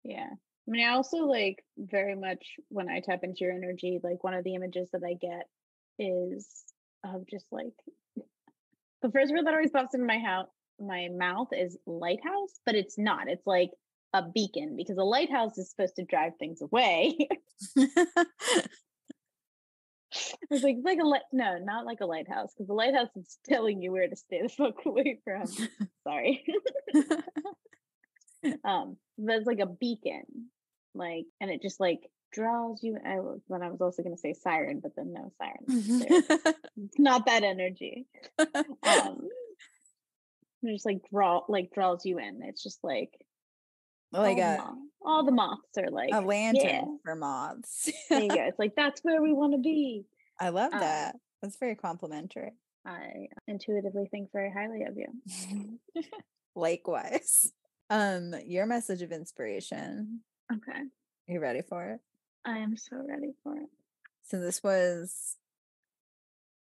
[0.05, 0.29] Yeah.
[0.31, 4.35] I mean, I also like very much when I tap into your energy, like one
[4.35, 5.49] of the images that I get
[5.99, 6.49] is
[7.05, 7.75] of just like
[9.03, 10.49] the first word that always pops in my house,
[10.81, 13.29] my mouth is lighthouse, but it's not.
[13.29, 13.71] It's like
[14.15, 17.17] a beacon because a lighthouse is supposed to drive things away.
[20.51, 21.23] it's like it's like a light.
[21.33, 24.49] No, not like a lighthouse because the lighthouse is telling you where to stay the
[24.49, 25.47] fuck away from.
[26.05, 26.45] Sorry.
[28.65, 30.25] um but it's like a beacon
[30.95, 32.01] like and it just like
[32.33, 35.31] draws you i was when i was also going to say siren but then no
[35.39, 35.65] siren.
[35.69, 38.07] It's not that energy
[38.39, 39.29] um
[40.63, 43.13] it just like draw like draws you in it's just like
[44.13, 44.75] like all, the a,
[45.05, 47.91] all the moths are like a lantern yeah for moths.
[48.09, 50.05] there you go it's like that's where we want to be
[50.41, 51.17] I love Um, that.
[51.43, 52.53] That's very complimentary.
[52.87, 55.79] i intuitively think very highly of you
[56.55, 57.53] Likewise.
[57.91, 60.21] Um, your message of inspiration.
[60.53, 60.73] okay
[61.29, 62.01] Are you ready for it?
[62.45, 63.69] i am so ready for it
[64.25, 65.37] So this was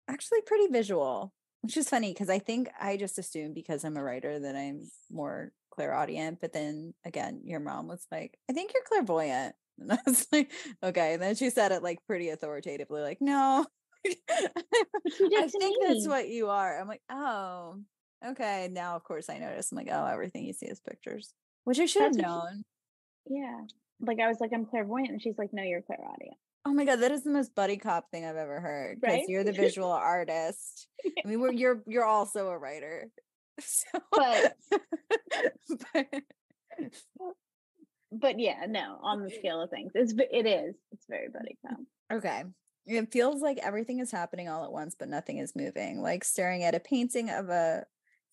[0.07, 4.03] actually pretty visual, which is funny because I think I just assumed because I'm a
[4.03, 6.39] writer that I'm more clairaudient.
[6.41, 9.55] But then again, your mom was like, I think you're clairvoyant.
[9.81, 10.51] And I was like,
[10.83, 11.13] okay.
[11.13, 13.65] And then she said it like pretty authoritatively, like, no.
[14.29, 16.79] I think that's what you are.
[16.79, 17.75] I'm like, oh,
[18.25, 18.69] okay.
[18.71, 19.71] Now, of course, I notice.
[19.71, 21.33] I'm like, oh, everything you see is pictures,
[21.65, 22.63] which I should have what she- known.
[23.29, 23.59] yeah
[24.01, 26.97] like i was like i'm clairvoyant and she's like no you're clairaudient Oh my god,
[26.97, 28.99] that is the most buddy cop thing I've ever heard.
[28.99, 29.23] Because Right?
[29.29, 30.87] you're the visual artist.
[31.05, 33.07] I mean, we're, you're you're also a writer.
[33.61, 34.55] So, But-
[35.93, 36.23] but-
[38.11, 40.75] But yeah, no, on the scale of things, it's it is.
[40.91, 41.77] It's very mm, buddy cop.
[42.13, 42.43] okay.
[42.85, 46.01] It feels like everything is happening all at once, but nothing is moving.
[46.01, 47.85] Like staring at a painting of a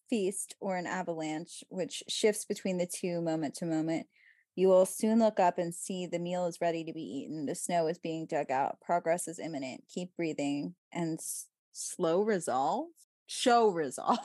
[0.09, 4.07] feast or an avalanche, which shifts between the two moment to moment.
[4.55, 7.45] You will soon look up and see the meal is ready to be eaten.
[7.45, 8.81] The snow is being dug out.
[8.81, 9.83] Progress is imminent.
[9.93, 12.87] Keep breathing and s- slow resolve.
[13.27, 14.19] Show resolve.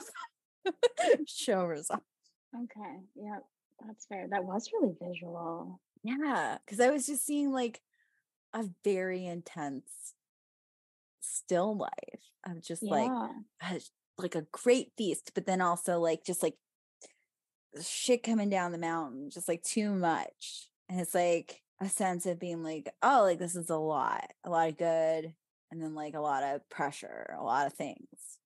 [1.26, 2.00] Show resolve.
[2.54, 3.38] Okay, yeah,
[3.86, 4.28] that's fair.
[4.28, 5.80] That was really visual.
[6.02, 7.80] Yeah, because I was just seeing like
[8.54, 10.14] a very intense
[11.20, 13.10] still life of just like
[13.62, 13.80] a,
[14.18, 16.56] like a great feast, but then also like just like
[17.80, 20.68] shit coming down the mountain, just like too much.
[20.88, 24.50] And it's like a sense of being like, oh, like this is a lot, a
[24.50, 25.34] lot of good,
[25.70, 28.38] and then like a lot of pressure, a lot of things.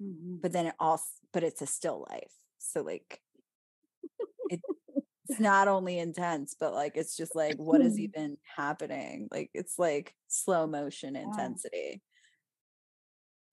[0.00, 0.40] Mhm.
[0.40, 2.32] But then it also, but it's a still life.
[2.58, 3.22] So like
[4.48, 4.60] it,
[5.28, 9.28] it's not only intense, but like it's just like what is even happening?
[9.30, 12.02] Like it's like slow motion intensity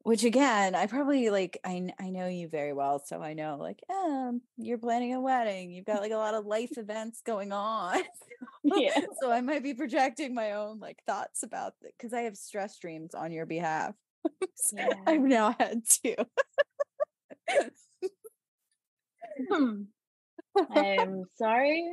[0.04, 3.82] which again i probably like I, I know you very well so i know like
[3.90, 8.02] um you're planning a wedding you've got like a lot of life events going on
[8.64, 9.02] Yeah.
[9.20, 12.78] so i might be projecting my own like thoughts about it because i have stress
[12.80, 13.96] dreams on your behalf
[14.56, 14.96] So Yeah.
[15.08, 16.16] i've now had two
[19.50, 19.84] Hmm.
[20.72, 21.84] I'm sorry.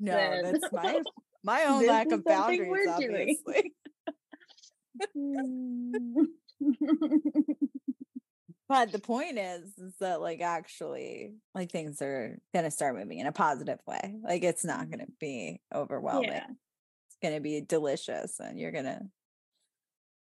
[0.00, 1.02] no that's my
[1.44, 3.36] my own lack of boundaries we're doing.
[3.44, 3.72] obviously
[5.12, 5.90] Hmm.
[8.68, 13.26] but the point is is that like actually like things are gonna start moving in
[13.26, 16.46] a positive way like it's not gonna be overwhelming yeah.
[16.46, 19.00] it's gonna be delicious and you're gonna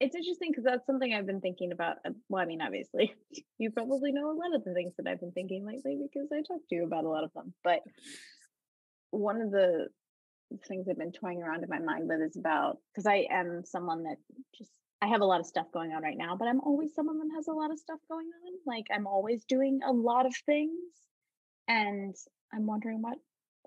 [0.03, 1.95] It's interesting because that's something I've been thinking about.
[2.05, 3.15] uh, Well, I mean, obviously,
[3.57, 6.41] you probably know a lot of the things that I've been thinking lately because I
[6.41, 7.53] talked to you about a lot of them.
[7.63, 7.79] But
[9.11, 9.87] one of the
[10.67, 14.03] things I've been toying around in my mind with is about because I am someone
[14.03, 14.17] that
[14.57, 17.19] just I have a lot of stuff going on right now, but I'm always someone
[17.19, 18.53] that has a lot of stuff going on.
[18.65, 20.91] Like I'm always doing a lot of things,
[21.69, 22.13] and
[22.53, 23.17] I'm wondering what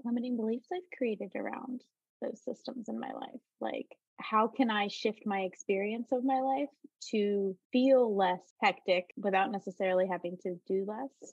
[0.04, 1.80] limiting beliefs I've created around
[2.20, 3.40] those systems in my life.
[3.58, 3.88] Like
[4.18, 6.70] how can I shift my experience of my life
[7.10, 11.32] to feel less hectic without necessarily having to do less?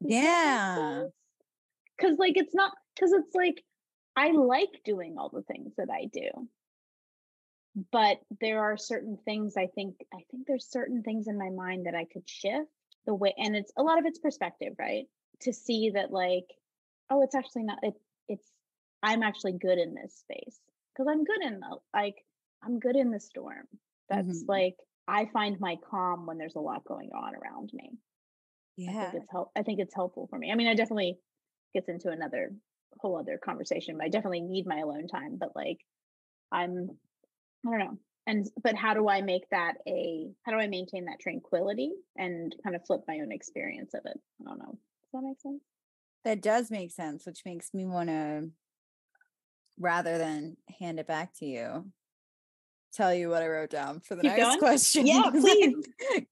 [0.00, 1.04] yeah
[1.96, 3.62] Because, like, it's not, because it's like,
[4.16, 6.48] I like doing all the things that I do.
[7.90, 11.86] But there are certain things I think, I think there's certain things in my mind
[11.86, 12.68] that I could shift
[13.06, 15.06] the way, and it's a lot of it's perspective, right?
[15.42, 16.46] To see that, like,
[17.10, 17.94] oh, it's actually not, it,
[18.28, 18.46] it's,
[19.02, 20.60] I'm actually good in this space
[20.94, 22.16] because I'm good in the, like,
[22.62, 23.66] I'm good in the storm.
[24.08, 24.46] That's Mhm.
[24.48, 24.76] like,
[25.08, 27.98] I find my calm when there's a lot going on around me.
[28.88, 29.52] I yeah think it's help.
[29.56, 30.50] I think it's helpful for me.
[30.50, 31.18] I mean, I definitely
[31.74, 32.50] gets into another
[33.00, 35.38] whole other conversation, but I definitely need my alone time.
[35.38, 35.78] But like,
[36.52, 36.98] I'm,
[37.66, 37.98] I don't know.
[38.26, 40.32] And but how do I make that a?
[40.44, 44.18] How do I maintain that tranquility and kind of flip my own experience of it?
[44.40, 44.72] I don't know.
[45.02, 45.62] Does that make sense?
[46.24, 48.50] that does make sense which makes me want to
[49.82, 51.84] rather than hand it back to you
[52.94, 54.58] tell you what i wrote down for the Keep next going?
[54.58, 55.74] question Yeah, 'cause I please.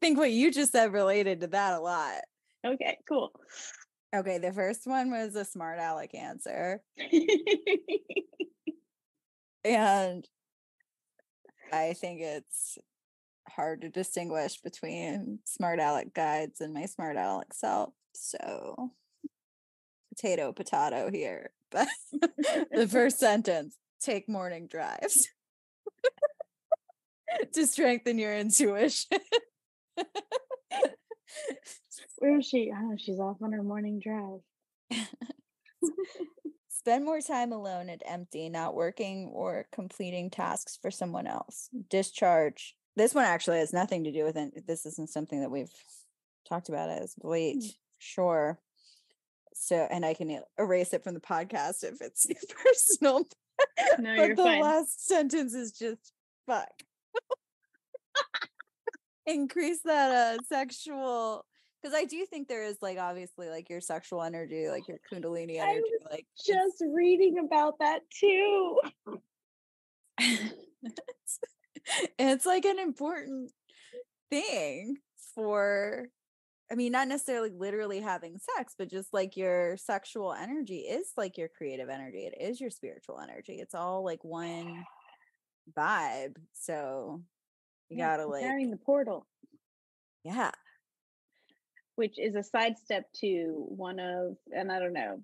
[0.00, 2.20] think what you just said related to that a lot
[2.66, 3.32] Okay, cool.
[4.14, 6.80] okay the first one was a smart aleck answer
[9.64, 10.28] and
[11.72, 12.78] I think it's
[13.48, 17.92] hard to distinguish between smart aleck guides and my smart aleck self.
[18.14, 18.90] So
[20.08, 21.50] potato, potato here.
[21.70, 21.88] But
[22.72, 25.28] the first sentence take morning drives
[27.52, 29.18] to strengthen your intuition.
[32.18, 32.70] Where is she?
[32.74, 34.40] Oh, she's off on her morning drive.
[36.68, 41.68] Spend more time alone and empty, not working or completing tasks for someone else.
[41.88, 42.74] Discharge.
[42.96, 44.66] This one actually has nothing to do with it.
[44.66, 45.72] This isn't something that we've
[46.48, 47.56] talked about as of late.
[47.56, 47.68] Hmm.
[47.98, 48.58] Sure.
[49.60, 52.26] So, and I can erase it from the podcast if it's
[52.64, 53.28] personal.
[53.98, 54.60] No, but the fine.
[54.62, 56.12] last sentence is just
[56.46, 56.70] fuck.
[59.26, 61.44] Increase that uh sexual
[61.80, 65.60] because I do think there is like obviously like your sexual energy, like your kundalini
[65.60, 68.80] I energy, was like Just reading about that too.
[70.18, 71.38] it's,
[72.18, 73.52] it's like an important
[74.30, 74.96] thing
[75.34, 76.08] for
[76.70, 81.36] I mean, not necessarily literally having sex, but just like your sexual energy is like
[81.36, 82.26] your creative energy.
[82.26, 83.54] It is your spiritual energy.
[83.60, 84.84] It's all like one
[85.76, 86.36] vibe.
[86.52, 87.22] So
[87.88, 89.26] you Yeah, gotta like, carrying the portal,
[90.22, 90.52] yeah.
[91.96, 95.22] which is a sidestep to one of, and I don't know,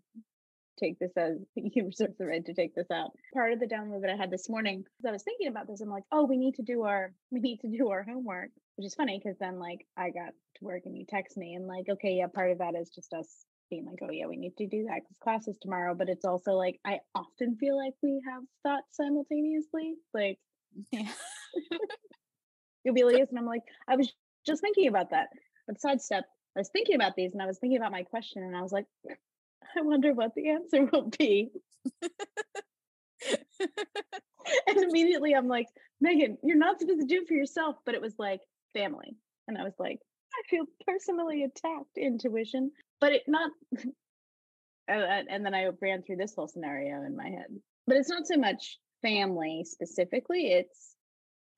[0.79, 3.11] take this as you reserve the right to take this out.
[3.35, 5.81] Part of the download that I had this morning, because I was thinking about this.
[5.81, 8.87] I'm like, oh, we need to do our we need to do our homework, which
[8.87, 11.87] is funny because then like I got to work and you text me and like,
[11.89, 14.67] okay, yeah, part of that is just us being like, oh yeah, we need to
[14.67, 15.95] do that because class is tomorrow.
[15.95, 19.95] But it's also like I often feel like we have thoughts simultaneously.
[20.15, 20.39] Like
[20.93, 21.09] Yeah.
[22.85, 24.13] you'll be like, and I'm like, I was
[24.47, 25.29] just thinking about that.
[25.67, 26.25] But sidestep,
[26.57, 28.73] I was thinking about these and I was thinking about my question and I was
[28.73, 28.87] like,
[29.77, 31.51] I wonder what the answer will be.
[34.67, 35.67] and immediately I'm like,
[36.01, 38.41] Megan, you're not supposed to do it for yourself, but it was like
[38.75, 39.17] family.
[39.49, 39.99] And I was like,
[40.35, 43.51] I feel personally attacked, intuition, but it not.
[44.89, 47.49] Uh, and then I ran through this whole scenario in my head,
[47.89, 50.53] but it's not so much family specifically.
[50.53, 50.95] It's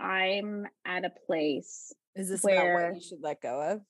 [0.01, 3.83] I'm at a place Is this Where- what you should let go of?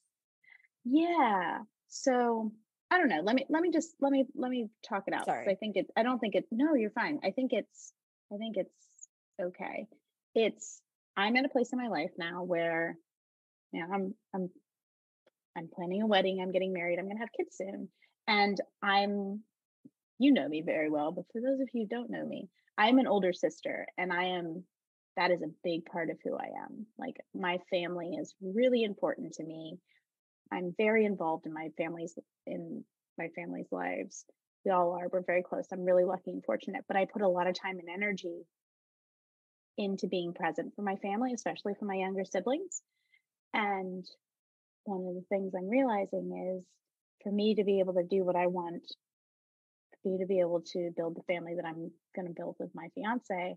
[0.84, 1.58] Yeah.
[1.86, 2.52] So
[2.90, 3.20] I don't know.
[3.22, 5.26] Let me let me just let me let me talk it out.
[5.26, 5.46] Sorry.
[5.48, 7.20] I think it's I don't think it no, you're fine.
[7.22, 7.92] I think it's
[8.32, 8.72] I think it's
[9.40, 9.86] okay.
[10.34, 10.80] It's
[11.16, 12.96] I'm at a place in my life now where
[13.72, 14.50] you know, I'm I'm
[15.56, 17.88] I'm planning a wedding, I'm getting married, I'm gonna have kids soon.
[18.26, 19.42] And I'm
[20.18, 22.98] you know me very well, but for those of you who don't know me, I'm
[22.98, 24.64] an older sister and I am
[25.16, 26.86] that is a big part of who I am.
[26.96, 29.78] Like my family is really important to me.
[30.52, 32.84] I'm very involved in my family's in
[33.18, 34.24] my family's lives.
[34.64, 35.08] We all are.
[35.10, 35.66] We're very close.
[35.72, 38.46] I'm really lucky and fortunate, but I put a lot of time and energy
[39.76, 42.82] into being present for my family, especially for my younger siblings.
[43.54, 44.04] And
[44.84, 46.64] one of the things I'm realizing is
[47.22, 48.82] for me to be able to do what I want,
[50.02, 52.70] for me to be able to build the family that I'm going to build with
[52.74, 53.56] my fiance,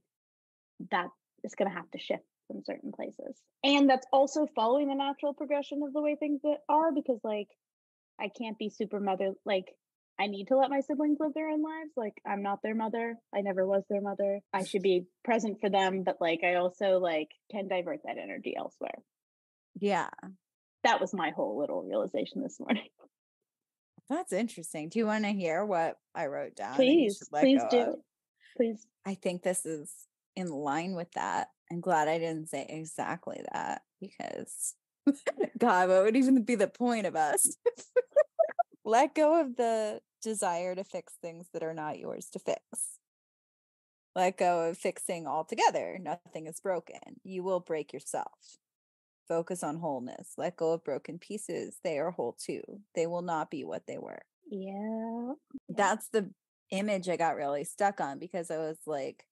[0.91, 1.07] that
[1.43, 3.39] is going to have to shift from certain places.
[3.63, 7.47] And that's also following the natural progression of the way things that are because like
[8.19, 9.65] I can't be super mother like
[10.19, 11.91] I need to let my siblings live their own lives.
[11.95, 13.15] Like I'm not their mother.
[13.33, 14.39] I never was their mother.
[14.53, 18.53] I should be present for them, but like I also like can divert that energy
[18.57, 19.01] elsewhere.
[19.79, 20.09] Yeah.
[20.83, 22.89] That was my whole little realization this morning.
[24.09, 24.89] That's interesting.
[24.89, 26.75] Do you want to hear what I wrote down?
[26.75, 27.79] Please, please do.
[27.79, 27.95] of?
[28.57, 28.85] Please.
[29.05, 29.89] I think this is
[30.35, 31.49] in line with that.
[31.71, 34.75] I'm glad I didn't say exactly that because
[35.57, 37.55] God, what would even be the point of us?
[38.85, 42.59] Let go of the desire to fix things that are not yours to fix.
[44.15, 45.97] Let go of fixing altogether.
[46.01, 46.99] Nothing is broken.
[47.23, 48.57] You will break yourself.
[49.27, 50.33] Focus on wholeness.
[50.37, 51.77] Let go of broken pieces.
[51.83, 52.61] They are whole too.
[52.95, 55.33] They will not be what they were Yeah.
[55.69, 56.31] that's the
[56.71, 59.25] image I got really stuck on because I was like,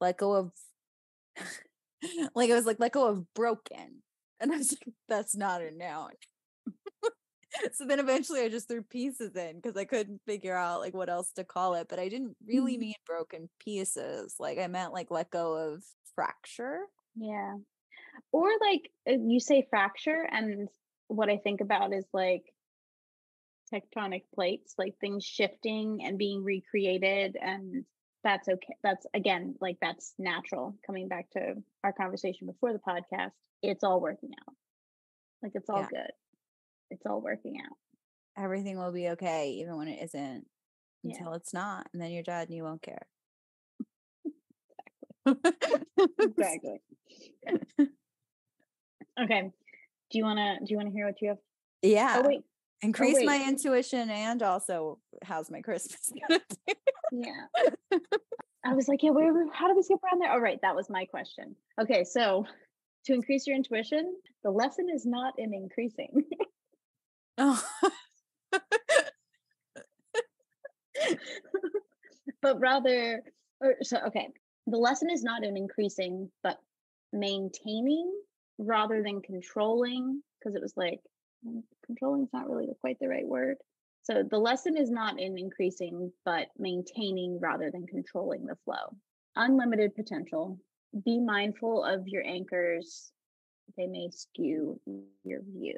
[0.00, 0.52] let go of,
[2.34, 4.02] like, I was like, let go of broken.
[4.40, 6.12] And I was like, that's not a noun.
[7.72, 11.08] so then eventually I just threw pieces in because I couldn't figure out like what
[11.08, 11.88] else to call it.
[11.88, 12.78] But I didn't really Mhm.
[12.78, 14.36] mean broken pieces.
[14.38, 15.84] Like, I meant like let go of
[16.14, 16.80] fracture.
[17.16, 17.56] Yeah.
[18.32, 20.68] Or like uh, you say fracture, and
[21.08, 22.44] what I think about is like
[23.72, 27.36] tectonic plates, like things shifting and being recreated.
[27.40, 27.84] And
[28.24, 28.74] that's okay.
[28.82, 30.76] That's again, like that's natural.
[30.86, 31.54] Coming back to
[31.84, 34.54] our conversation before the podcast, it's all working out.
[35.42, 35.88] Like it's all Yeah.
[35.90, 36.10] good.
[36.90, 37.76] It's all working out.
[38.42, 40.46] Everything will be okay, even when it isn't,
[41.02, 41.16] Yeah.
[41.16, 41.88] until it's not.
[41.92, 43.06] And then you're dead and you won't care.
[46.20, 46.80] Exactly.
[49.22, 49.52] okay.
[50.10, 51.38] Do you wanna do you wanna hear what you have?
[51.38, 52.20] Oh, yeah.
[52.22, 52.40] Oh wait.
[52.82, 56.12] Oh, increase my intuition and also how's my Christmas?
[57.10, 57.46] Yeah.
[58.64, 60.30] I was like, yeah, where, how did we skip around there?
[60.32, 60.60] Oh, right.
[60.60, 61.56] That was my question.
[61.80, 62.04] Okay.
[62.04, 62.44] So
[63.06, 64.14] to increase your intuition,
[64.44, 66.24] the lesson is not in increasing.
[67.38, 67.62] Oh.
[72.42, 73.22] but rather,
[73.60, 74.28] or so, okay.
[74.66, 76.58] The lesson is not in increasing, but
[77.12, 78.12] maintaining
[78.58, 80.20] rather than controlling.
[80.38, 81.00] Because it was like,
[81.84, 83.56] controlling is not really quite the right word.
[84.02, 88.96] So the lesson is not in increasing, but maintaining rather than controlling the flow.
[89.36, 90.58] Unlimited potential.
[91.04, 93.12] Be mindful of your anchors.
[93.76, 94.80] They may skew
[95.24, 95.76] your view.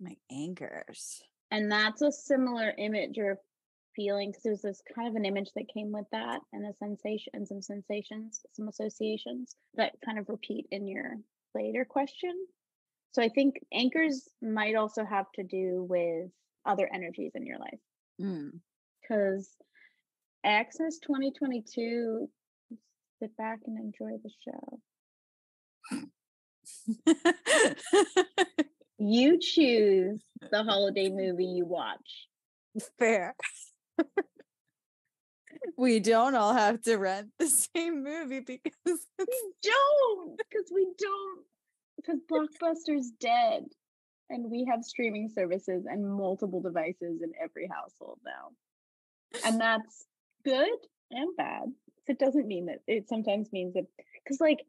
[0.00, 1.22] my anchors.
[1.50, 3.38] And that's a similar image or
[3.94, 7.30] feeling because there's this kind of an image that came with that and a sensation
[7.34, 11.16] and some sensations, some associations that kind of repeat in your
[11.54, 12.34] later question.
[13.14, 16.30] So I think anchors might also have to do with
[16.66, 17.78] other energies in your life
[18.20, 18.60] Mm.
[19.00, 19.48] because
[20.44, 22.28] Access 2022
[23.18, 24.80] sit back and enjoy the show.
[28.98, 32.28] You choose the holiday movie you watch.
[32.98, 33.34] Fair.
[35.76, 39.26] we don't all have to rent the same movie because we
[39.62, 41.44] don't because we don't
[41.96, 43.64] because blockbuster's dead
[44.30, 49.42] and we have streaming services and multiple devices in every household now.
[49.44, 50.06] And that's
[50.44, 50.68] good
[51.10, 51.72] and bad
[52.06, 53.84] it doesn't mean that it sometimes means that
[54.22, 54.60] because like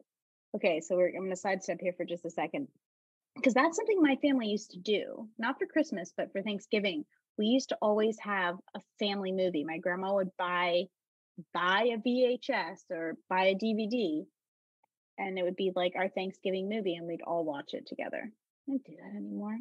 [0.55, 2.67] okay so we're i'm going to sidestep here for just a second.
[3.35, 7.05] Because that's something my family used to do not for christmas but for thanksgiving.
[7.37, 9.65] We used to always have a family movie.
[9.65, 10.83] My grandma would buy
[11.53, 14.25] buy a vhs or buy a dvd
[15.17, 18.71] and it would be like our thanksgiving movie and we'd all watch it together i
[18.71, 19.57] don't do that anymore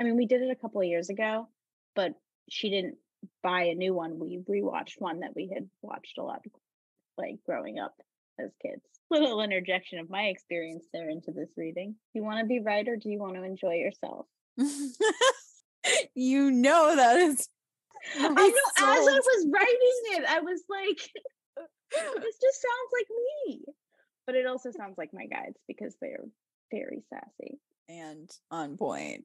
[0.00, 1.48] i mean we did it a couple of years ago
[1.94, 2.12] but
[2.48, 2.96] she didn't
[3.42, 6.42] buy a new one we rewatched one that we had watched a lot
[7.18, 7.94] like growing up
[8.38, 11.90] as kids little interjection of my experience there into this reading.
[11.92, 14.26] Do you want to be right or do you want to enjoy yourself?
[16.14, 17.48] you know that is.
[18.18, 18.34] I know.
[18.34, 20.98] As I was writing it, I was like,
[21.90, 23.06] "This just sounds like
[23.46, 23.64] me,"
[24.26, 26.24] but it also sounds like my guides because they're
[26.70, 29.24] very sassy and on point.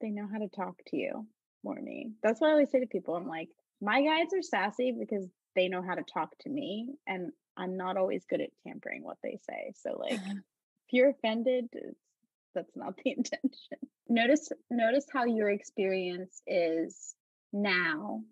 [0.00, 1.26] They know how to talk to you
[1.64, 2.10] more me.
[2.22, 3.14] That's what I always say to people.
[3.16, 3.48] I'm like,
[3.80, 7.96] my guides are sassy because they know how to talk to me, and I'm not
[7.96, 9.72] always good at tampering what they say.
[9.76, 11.68] So like if you're offended,
[12.54, 13.78] that's not the intention.
[14.08, 17.14] Notice notice how your experience is
[17.52, 18.22] now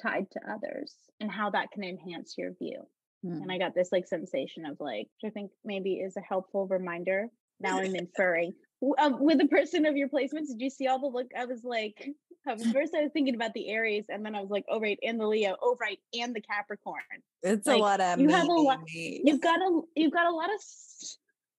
[0.00, 2.86] tied to others and how that can enhance your view.
[3.26, 3.42] Mm.
[3.42, 6.66] And I got this like sensation of like, which I think maybe is a helpful
[6.66, 7.26] reminder.
[7.58, 8.52] Now I'm inferring
[8.98, 10.48] um, with the person of your placements.
[10.48, 11.28] Did you see all the look?
[11.38, 12.10] I was like,
[12.44, 15.18] first I was thinking about the Aries, and then I was like, oh right, and
[15.18, 17.00] the Leo, oh right, and the Capricorn.
[17.42, 18.80] It's like, a lot of you me, have a lot.
[18.82, 19.22] Me.
[19.24, 20.60] You've got a you've got a lot of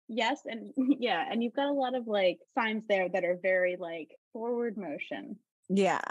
[0.07, 3.77] yes, and yeah, and you've got a lot of like signs there that are very
[3.79, 5.37] like forward motion.
[5.69, 6.01] Yeah,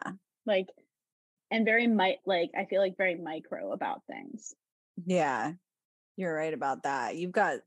[0.45, 0.67] like
[1.51, 4.55] and very might like I feel like very micro about things.
[5.05, 5.53] Yeah,
[6.17, 7.17] you're right about that.
[7.17, 7.59] You've got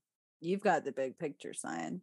[0.41, 2.01] you've got the big picture sign.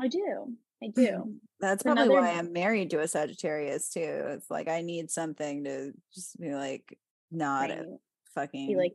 [0.00, 0.54] I do.
[0.82, 1.34] I do.
[1.60, 2.20] That's probably Another...
[2.20, 4.00] why I'm married to a Sagittarius too.
[4.00, 6.98] It's like I need something to just be like
[7.30, 7.86] not right.
[8.34, 8.94] fucking be like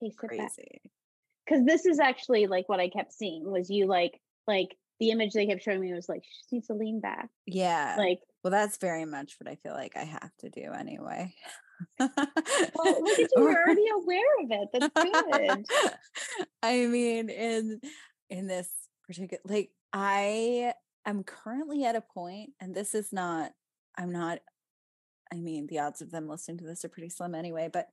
[0.00, 0.80] hey, crazy.
[1.44, 5.32] Because this is actually like what I kept seeing was you like like the image
[5.32, 7.28] they kept showing me was like she needs to lean back.
[7.46, 7.96] Yeah.
[7.98, 11.34] Like well, that's very much what I feel like I have to do anyway.
[11.98, 14.68] well, look at you, you're already aware of it.
[14.72, 15.66] That's good.
[16.62, 17.80] I mean, in
[18.30, 18.68] in this
[19.06, 20.72] particular like I
[21.06, 23.52] am currently at a point, and this is not,
[23.96, 24.40] I'm not,
[25.32, 27.88] I mean, the odds of them listening to this are pretty slim anyway, but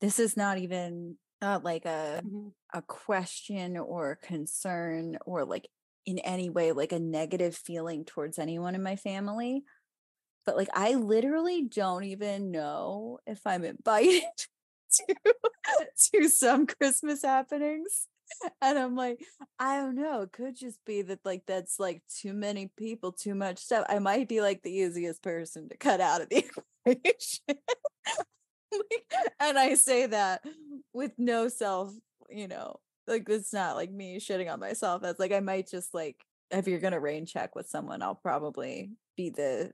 [0.00, 2.48] this is not even uh, like a mm-hmm.
[2.72, 5.68] a question or concern or like
[6.06, 9.62] in any way like a negative feeling towards anyone in my family
[10.44, 14.22] but like i literally don't even know if i'm invited
[14.92, 15.14] to
[16.12, 18.06] to some christmas happenings
[18.60, 19.24] and I'm like,
[19.58, 20.22] I don't know.
[20.22, 23.84] It could just be that like that's like too many people, too much stuff.
[23.88, 26.44] I might be like the easiest person to cut out of the
[26.86, 27.58] equation.
[29.40, 30.42] and I say that
[30.92, 31.92] with no self,
[32.30, 35.02] you know, like it's not like me shitting on myself.
[35.02, 38.90] That's like I might just like if you're gonna rain check with someone, I'll probably
[39.16, 39.72] be the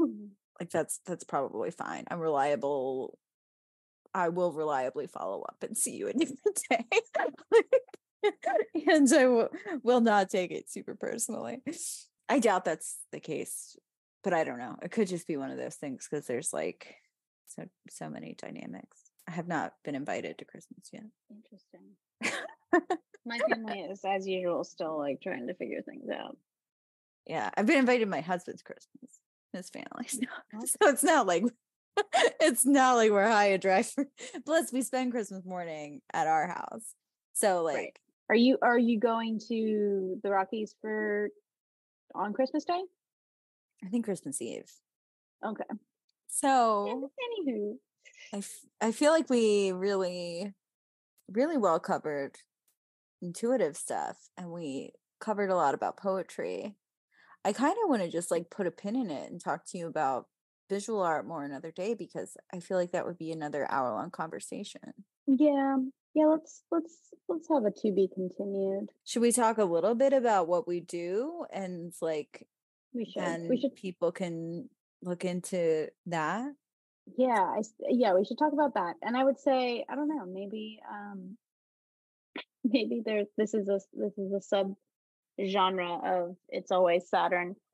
[0.00, 0.26] mm-hmm.
[0.58, 2.04] like that's that's probably fine.
[2.10, 3.18] I'm reliable
[4.14, 6.84] I will reliably follow up and see you in the the day.
[8.86, 9.48] and I w-
[9.82, 11.62] will not take it super personally.
[12.28, 13.76] I doubt that's the case,
[14.22, 14.76] but I don't know.
[14.82, 16.96] It could just be one of those things because there's like
[17.46, 18.98] so so many dynamics.
[19.28, 21.04] I have not been invited to Christmas yet.
[21.30, 21.96] Interesting.
[23.26, 26.36] my family is as usual still like trying to figure things out.
[27.26, 29.20] Yeah, I've been invited to my husband's Christmas,
[29.52, 30.06] his family.
[30.08, 30.20] So,
[30.54, 31.44] oh, so it's not like
[32.40, 33.92] it's not like we're high a drive.
[34.44, 36.94] Plus, we spend Christmas morning at our house.
[37.34, 37.98] So, like, right.
[38.28, 41.30] are you are you going to the Rockies for
[42.14, 42.80] on Christmas Day?
[43.84, 44.70] I think Christmas Eve.
[45.44, 45.64] Okay.
[46.28, 47.10] So,
[47.48, 47.74] anywho,
[48.32, 50.52] I, f- I feel like we really,
[51.28, 52.36] really well covered
[53.22, 56.76] intuitive stuff and we covered a lot about poetry.
[57.44, 59.78] I kind of want to just like put a pin in it and talk to
[59.78, 60.26] you about
[60.68, 64.10] visual art more another day because I feel like that would be another hour long
[64.10, 64.92] conversation.
[65.26, 65.76] Yeah.
[66.14, 66.96] Yeah, let's let's
[67.28, 68.90] let's have a to be continued.
[69.04, 72.48] Should we talk a little bit about what we do and like
[72.92, 74.68] we should and we should people can
[75.02, 76.52] look into that?
[77.16, 78.96] Yeah, I yeah, we should talk about that.
[79.02, 81.36] And I would say, I don't know, maybe um
[82.64, 84.74] maybe there this is a this is a sub
[85.44, 87.56] genre of it's always Saturn.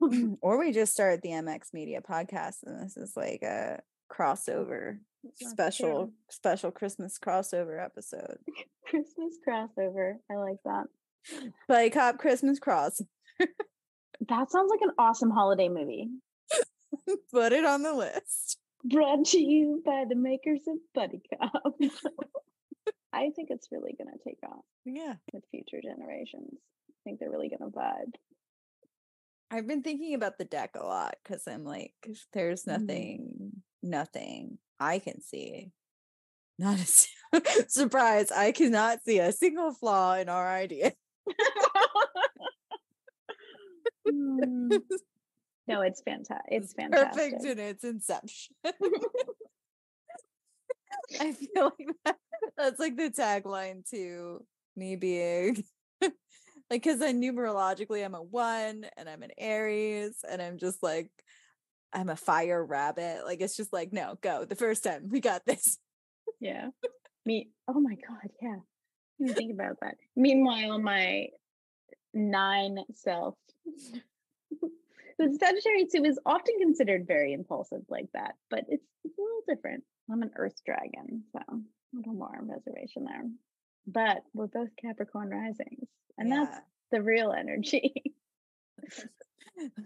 [0.00, 0.34] Mm-hmm.
[0.42, 3.80] or we just started the MX Media podcast and this is like a
[4.12, 6.12] crossover That's special true.
[6.28, 8.38] special Christmas crossover episode.
[8.86, 10.14] Christmas crossover.
[10.30, 10.84] I like that.
[11.68, 13.02] Buddy Cop Christmas Cross.
[14.28, 16.08] That sounds like an awesome holiday movie.
[17.32, 18.58] Put it on the list.
[18.84, 21.74] Brought to you by the makers of Buddy Cop.
[23.12, 25.16] I think it's really gonna take off Yeah.
[25.32, 26.58] with future generations.
[26.90, 28.14] I think they're really gonna vibe.
[29.50, 31.94] I've been thinking about the deck a lot because I'm like,
[32.32, 32.66] there's Mhm.
[32.66, 35.72] nothing, nothing I can see.
[36.58, 36.86] Not a
[37.68, 38.30] surprise.
[38.30, 40.94] I cannot see a single flaw in our idea.
[44.06, 44.80] Mm.
[45.68, 46.44] no, it's fantastic.
[46.50, 47.32] It's fantastic.
[47.32, 48.54] perfect in its inception.
[51.20, 52.16] I feel like that,
[52.56, 54.44] that's like the tagline to
[54.76, 55.64] me being
[56.02, 56.12] like,
[56.70, 61.10] because I numerologically I'm a one and I'm an Aries and I'm just like,
[61.92, 63.20] I'm a fire rabbit.
[63.24, 65.08] Like, it's just like, no, go the first time.
[65.10, 65.78] We got this.
[66.40, 66.68] Yeah.
[67.26, 67.50] Me.
[67.68, 68.30] Oh my God.
[68.40, 68.56] Yeah.
[69.20, 69.96] Didn't think about that.
[70.16, 71.28] Meanwhile, my
[72.14, 73.34] nine self,
[75.18, 79.42] the Sagittarius who is often considered very impulsive like that, but it's it's a little
[79.48, 79.84] different.
[80.12, 83.24] I'm an Earth dragon, so a little more reservation there.
[83.86, 86.58] But we're both Capricorn risings, and that's
[86.90, 87.92] the real energy.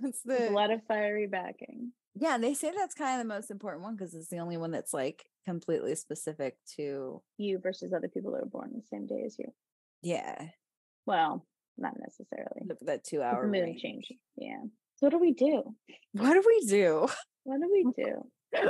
[0.01, 1.93] That's With a the lot of fiery backing.
[2.15, 2.39] yeah.
[2.39, 4.95] They say that's kind of the most important one because it's the only one that's
[4.95, 9.37] like completely specific to You versus other people that are born the same day as
[9.39, 9.47] you.
[10.03, 10.47] yeah
[11.05, 11.45] Well,
[11.77, 12.61] not necessarily.
[12.67, 13.83] th- that two hour moon range.
[13.83, 14.13] change.
[14.37, 14.63] Yeah.
[14.97, 15.63] So what do we do?
[16.13, 17.09] What do we do?
[17.43, 18.25] What do we do?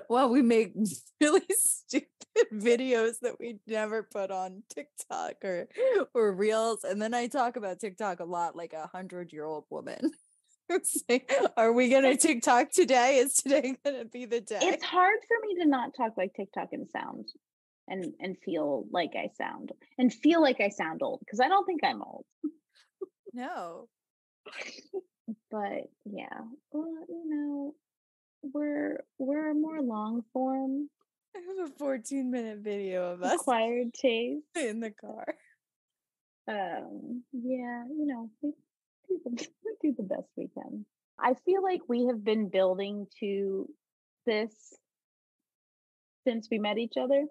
[0.08, 0.74] Well, we make
[1.20, 2.08] really stupid
[2.52, 5.68] videos that we never put on TikTok or
[6.14, 9.64] or Reels, and then I talk about TikTok a lot, like a hundred year old
[9.70, 10.10] woman.
[11.08, 13.18] Like, Are we gonna TikTok today?
[13.18, 14.58] Is today gonna be the day?
[14.60, 17.26] It's hard for me to not talk like TikTok and sound
[17.86, 21.64] and and feel like I sound and feel like I sound old because I don't
[21.66, 22.24] think I'm old.
[23.32, 23.88] no.
[25.52, 26.40] But yeah,
[26.72, 27.74] well, you know,
[28.52, 30.88] we're we're more long form,
[31.36, 34.44] I have a 14 minute video of us acquired taste.
[34.56, 35.26] in the car.
[36.48, 38.52] Um, yeah, you know, we
[39.08, 40.84] do the, we do the best we can.
[41.18, 43.68] I feel like we have been building to
[44.26, 44.52] this
[46.26, 47.24] since we met each other.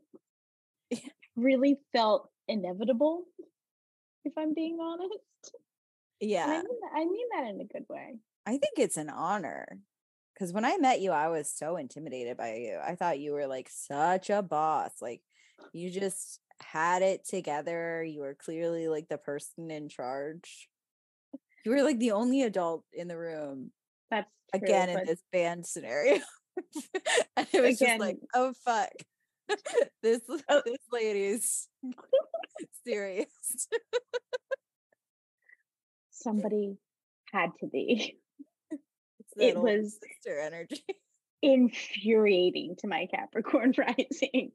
[0.90, 1.00] Yeah.
[1.36, 3.24] Really felt inevitable,
[4.24, 5.12] if I'm being honest.
[6.22, 6.66] And I Yeah, mean,
[6.96, 8.16] I mean that in a good way.
[8.46, 9.80] I think it's an honor.
[10.36, 12.78] Because when I met you, I was so intimidated by you.
[12.86, 14.92] I thought you were like such a boss.
[15.02, 15.22] Like
[15.72, 18.04] you just had it together.
[18.04, 20.70] You were clearly like the person in charge.
[21.64, 23.72] You were like the only adult in the room
[24.12, 26.20] That's true, again in this band scenario.
[27.38, 28.92] and it was just like, oh fuck.
[30.04, 30.62] this Oh.
[30.66, 31.68] this lady's
[32.86, 33.28] serious.
[36.12, 36.78] somebody
[37.32, 38.20] had to be.
[39.38, 40.84] It was sister energy.
[41.42, 44.52] infuriating to my Capricorn rising.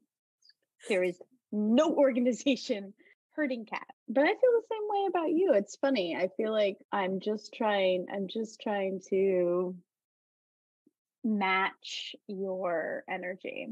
[0.89, 1.17] There is
[1.51, 2.93] no organization
[3.33, 3.85] hurting cat.
[4.09, 5.53] But I feel the same way about you.
[5.53, 6.15] It's funny.
[6.19, 9.75] I feel like I'm just trying, I'm just trying to
[11.23, 13.67] match your energy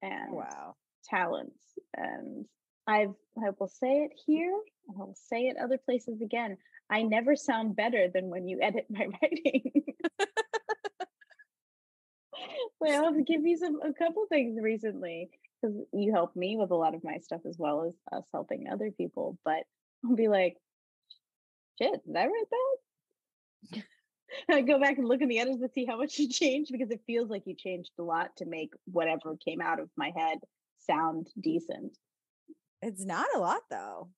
[0.00, 0.76] and Wow.
[1.04, 1.60] talents.
[1.94, 2.46] And
[2.86, 4.54] I've I will say it here,
[4.88, 6.56] I will say it other places again.
[6.90, 9.72] I never sound better than when you edit my writing.
[12.80, 15.30] Wait, I'll give you some a couple things recently
[15.60, 18.66] because you helped me with a lot of my stuff as well as us helping
[18.68, 19.38] other people.
[19.44, 19.62] But
[20.04, 20.56] I'll be like,
[21.80, 22.50] shit, did I write
[23.70, 23.82] that?
[24.50, 26.90] I go back and look in the edits to see how much you changed because
[26.90, 30.38] it feels like you changed a lot to make whatever came out of my head
[30.78, 31.96] sound decent.
[32.80, 34.08] It's not a lot though.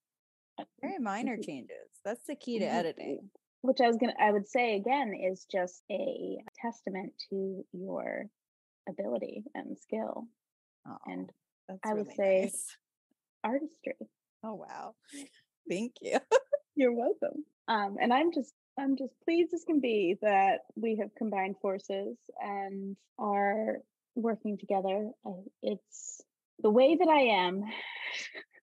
[0.81, 1.89] Very minor changes.
[2.03, 3.29] That's the key to editing.
[3.61, 8.25] Which I was gonna I would say again is just a testament to your
[8.87, 10.27] ability and skill
[10.87, 11.31] Oh, and
[11.67, 12.77] that's I would really say- nice.
[13.43, 13.95] artistry.
[14.43, 14.93] Oh wow.
[15.69, 16.19] Thank you.
[16.75, 17.43] You're welcome.
[17.67, 22.17] Um, and I'm just I'm just pleased as can be that we have combined forces
[22.39, 23.77] and are
[24.15, 25.09] working together.
[25.25, 25.31] I,
[25.63, 26.21] it's
[26.61, 27.63] the way that I am.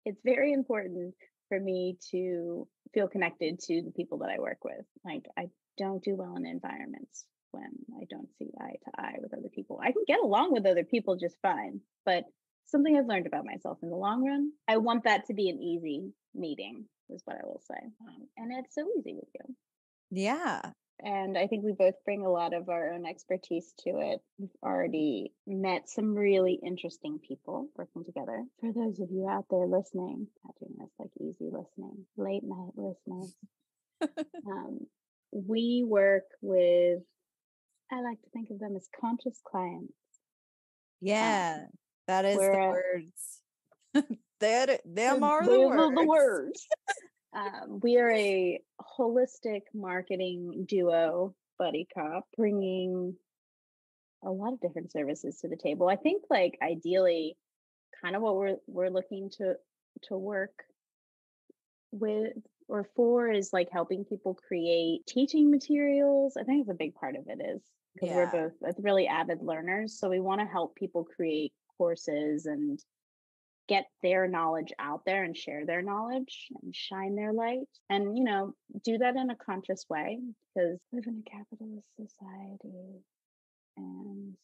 [0.05, 1.15] It's very important
[1.53, 4.87] for me to feel connected to the people that I work with.
[5.05, 7.69] Like I don't do well in environments when
[8.01, 9.79] I don't see eye to eye with other people.
[9.83, 12.25] I can get along with other people just fine, but
[12.65, 14.53] something I've learned about myself in the long run.
[14.67, 17.85] I want that to be an easy meeting, is what I will say.
[18.09, 19.55] Um, and it's so easy with you.
[20.11, 20.63] Yeah.
[21.01, 24.21] And I think we both bring a lot of our own expertise to it.
[24.39, 28.45] We've already met some really interesting people working together.
[28.61, 32.73] For those of you out there listening, not doing this like easy listening, late night
[32.77, 33.35] listeners,
[34.47, 34.81] um,
[35.33, 37.01] we work with,
[37.91, 39.93] I like to think of them as conscious clients.
[41.01, 41.65] Yeah.
[42.07, 43.41] That is the words.
[44.41, 45.95] that them are the words.
[45.97, 46.69] the words.
[47.35, 48.61] um, we are a
[48.99, 53.17] holistic marketing duo, buddy cop, bringing
[54.25, 55.89] a lot of different services to the table.
[55.89, 57.37] I think, like ideally,
[58.03, 59.57] kind of what we're we're looking to
[60.05, 60.65] to work
[61.91, 62.35] with
[62.69, 66.37] or for is like helping people create teaching materials.
[66.37, 67.63] I think it's a big part of it is
[67.95, 68.17] because Yeah.
[68.17, 72.79] we're both uh, really avid learners, so we want to help people create courses and
[73.73, 78.23] get their knowledge out there and share their knowledge and shine their light and you
[78.23, 78.55] know
[78.85, 80.19] do that in a conscious way
[80.55, 83.01] because we live in a capitalist society
[83.79, 84.35] and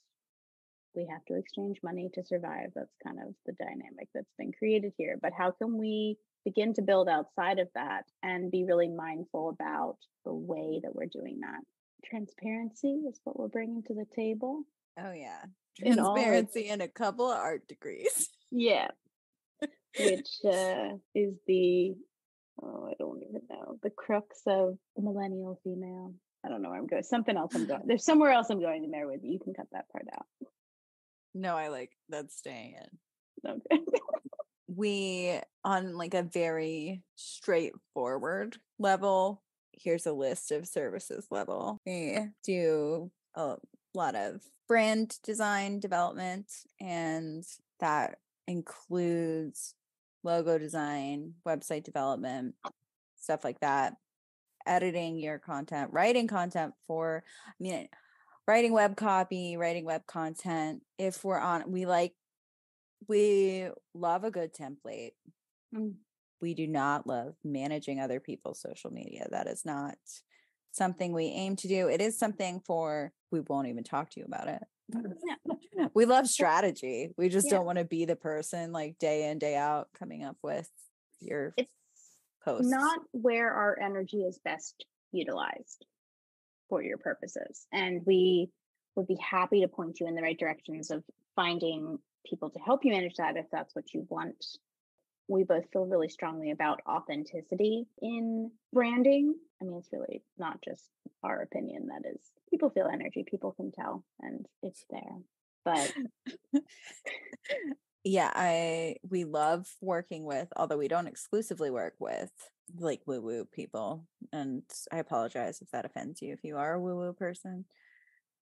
[0.94, 4.92] we have to exchange money to survive that's kind of the dynamic that's been created
[4.96, 9.50] here but how can we begin to build outside of that and be really mindful
[9.50, 11.60] about the way that we're doing that
[12.02, 14.64] transparency is what we're bringing to the table
[15.00, 15.42] Oh yeah.
[15.80, 18.30] In all its- Transparency and a couple of art degrees.
[18.50, 18.88] Yeah.
[19.98, 21.94] Which uh, is the,
[22.62, 26.14] oh, I don't even know, the crux of the millennial female.
[26.44, 27.02] I don't know where I'm going.
[27.02, 27.82] Something else I'm going.
[27.86, 29.32] There's somewhere else I'm going in there with you.
[29.32, 30.26] You can cut that part out.
[31.34, 33.50] No, I like that's staying in.
[33.50, 33.82] Okay.
[34.68, 39.42] we on like a very straightforward level
[39.72, 43.56] here's a list of services level we do a
[43.94, 47.44] lot of brand design development and
[47.80, 49.74] that includes
[50.24, 52.54] logo design website development
[53.18, 53.94] stuff like that
[54.66, 57.88] editing your content writing content for i mean
[58.46, 62.14] writing web copy writing web content if we're on we like
[63.06, 65.12] we love a good template.
[65.74, 65.94] Mm.
[66.40, 69.26] We do not love managing other people's social media.
[69.30, 69.96] That is not
[70.72, 71.88] something we aim to do.
[71.88, 74.62] It is something for we won't even talk to you about it.
[75.94, 77.10] We love strategy.
[77.16, 77.58] We just Yeah.
[77.58, 80.70] don't want to be the person like day in day out coming up with
[81.20, 81.70] your It's
[82.44, 82.70] posts.
[82.70, 85.84] not where our energy is best utilized
[86.68, 87.66] for your purposes.
[87.72, 88.50] And we
[88.94, 91.04] would be happy to point you in the right directions of
[91.36, 94.44] finding people to help you manage that if that's what you want.
[95.28, 99.34] We both feel really strongly about authenticity in branding.
[99.60, 100.84] I mean, it's really not just
[101.22, 102.20] our opinion, that is,
[102.50, 105.18] people feel energy, people can tell, and it's there.
[105.64, 105.92] But
[108.04, 112.30] yeah, I we love working with, although we don't exclusively work with
[112.78, 114.06] like woo woo people.
[114.32, 114.62] And
[114.92, 117.64] I apologize if that offends you if you are a woo woo person.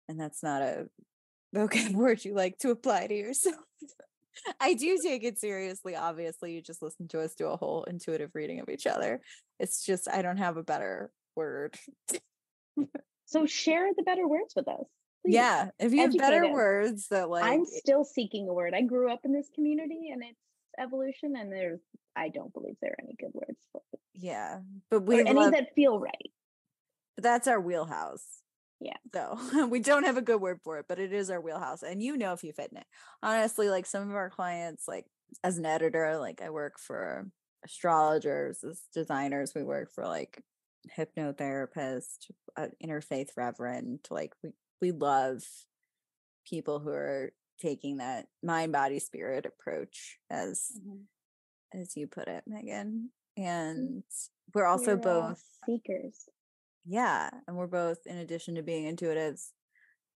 [0.10, 0.88] And that's not a
[1.56, 3.56] okay word you like to apply to yourself.
[4.60, 5.96] I do take it seriously.
[5.96, 9.22] Obviously, you just listen to us do a whole intuitive reading of each other.
[9.60, 11.76] It's just I don't have a better word.
[13.26, 14.86] so share the better words with us.
[15.26, 15.36] please.
[15.36, 16.52] Yeah, if you have better us.
[16.52, 18.74] words that like I'm still seeking a word.
[18.74, 20.40] I grew up in this community and its
[20.80, 21.82] evolution, and there's
[22.16, 24.00] I don't believe there are any good words for it.
[24.14, 26.32] yeah, but we any that feel right.
[27.16, 28.43] but that's our wheelhouse.
[28.84, 28.98] Yeah.
[29.14, 31.84] So we don't have a good word for it, but it is our wheelhouse.
[31.84, 32.86] And you know if you fit in it.
[33.22, 35.06] Honestly, like some of our clients, like
[35.44, 37.28] as an editor, like I work for
[37.64, 40.42] astrologers, as designers, we work for like
[40.98, 44.00] hypnotherapist, uh, interfaith reverend.
[44.12, 44.50] Like we
[44.82, 45.44] we love
[46.46, 47.32] people who are
[47.62, 50.74] taking that mind body spirit approach as
[51.74, 53.12] as you put it, Megan.
[53.38, 54.04] And
[54.54, 56.28] we're also uh, both seekers.
[56.86, 59.52] Yeah, and we're both, in addition to being intuitives,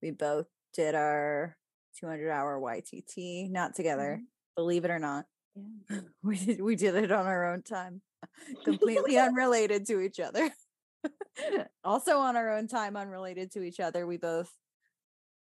[0.02, 1.56] we both did our
[2.00, 4.26] 200 hour YTT, not together, mm-hmm.
[4.56, 5.26] believe it or not.
[5.56, 6.00] Yeah.
[6.24, 8.02] We did, we did it on our own time,
[8.66, 10.50] completely unrelated to each other.
[11.84, 14.06] also on our own time, unrelated to each other.
[14.06, 14.52] We both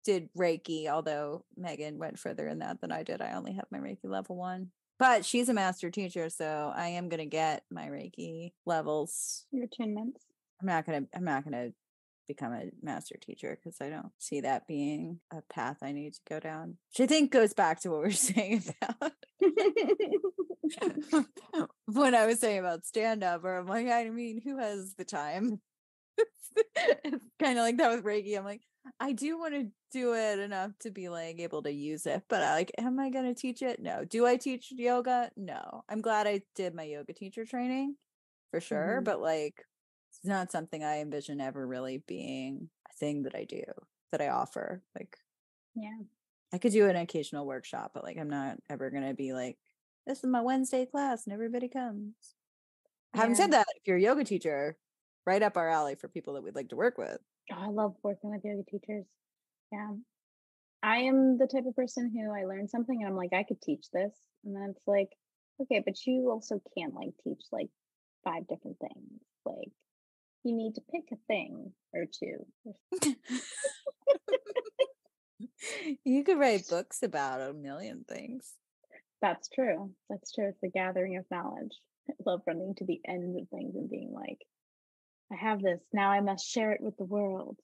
[0.06, 3.22] did Reiki, although Megan went further in that than I did.
[3.22, 7.10] I only have my Reiki level one, but she's a master teacher, so I am
[7.10, 10.31] going to get my Reiki levels Your attunements.
[10.62, 11.72] I'm not gonna I'm not gonna
[12.28, 16.20] become a master teacher because I don't see that being a path I need to
[16.30, 16.78] go down.
[16.92, 19.14] Which I think goes back to what we w're saying about
[21.86, 25.06] when I was saying about stand up, or I'm like, I mean, who has the
[25.06, 25.60] time?
[26.76, 28.38] it's kind of like that with Reiki.
[28.38, 28.62] I'm like,
[29.00, 32.42] I do want to do it enough to be like able to use it, but
[32.44, 33.82] I, like, am I going to teach it?
[33.82, 34.06] No.
[34.06, 35.32] Do I teach yoga?
[35.36, 35.84] No.
[35.90, 37.96] I'm glad I did my yoga teacher training
[38.52, 39.06] for sure, Mhm.
[39.06, 39.66] but like,
[40.22, 43.64] it's not something I envision ever really being a thing that I do,
[44.12, 44.84] that I offer.
[44.96, 45.18] Like,
[45.74, 45.98] Yeah.
[46.54, 49.58] I could do an occasional workshop, but like, I'm not ever going to be like,
[50.06, 52.36] this is my Wednesday class and everybody comes.
[53.16, 53.36] Having Yeah.
[53.38, 54.78] said that, if you're a yoga teacher,
[55.26, 57.18] right up our alley for people that we'd like to work with.
[57.52, 59.08] Oh, I love working with yoga teachers.
[59.72, 59.96] Yeah.
[60.84, 63.62] I am the type of person who I learn something and I'm like, I could
[63.62, 64.16] teach this.
[64.44, 65.10] And then it's like,
[65.62, 67.70] okay, but you also can't like teach like
[68.24, 69.22] five different things.
[69.46, 69.72] Like
[70.44, 72.46] you need to pick a thing or two.
[76.04, 78.54] you could write books about a million things.
[79.22, 79.92] That's true.
[80.10, 80.50] That's true.
[80.50, 81.74] It's the gathering of knowledge.
[82.10, 84.40] I love running to the ends of things and being like,
[85.32, 85.80] I have this.
[85.94, 87.58] Now I must share it with the world.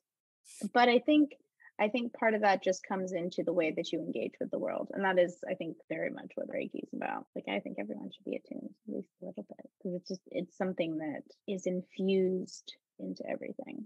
[0.73, 1.31] But I think
[1.79, 4.57] I think part of that just comes into the way that you engage with the
[4.57, 4.89] world.
[4.93, 7.25] And that is, I think, very much what Reiki is about.
[7.35, 9.69] Like I think everyone should be attuned at least a little bit.
[9.77, 13.85] Because it's just it's something that is infused into everything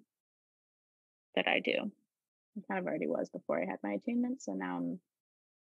[1.36, 1.92] that I do.
[2.56, 4.42] It kind of already was before I had my attunement.
[4.42, 5.00] So now I'm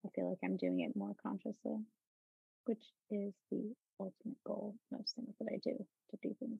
[0.05, 1.77] I feel like I'm doing it more consciously,
[2.65, 4.75] which is the ultimate goal.
[4.91, 5.77] Most things that I do
[6.11, 6.59] to do things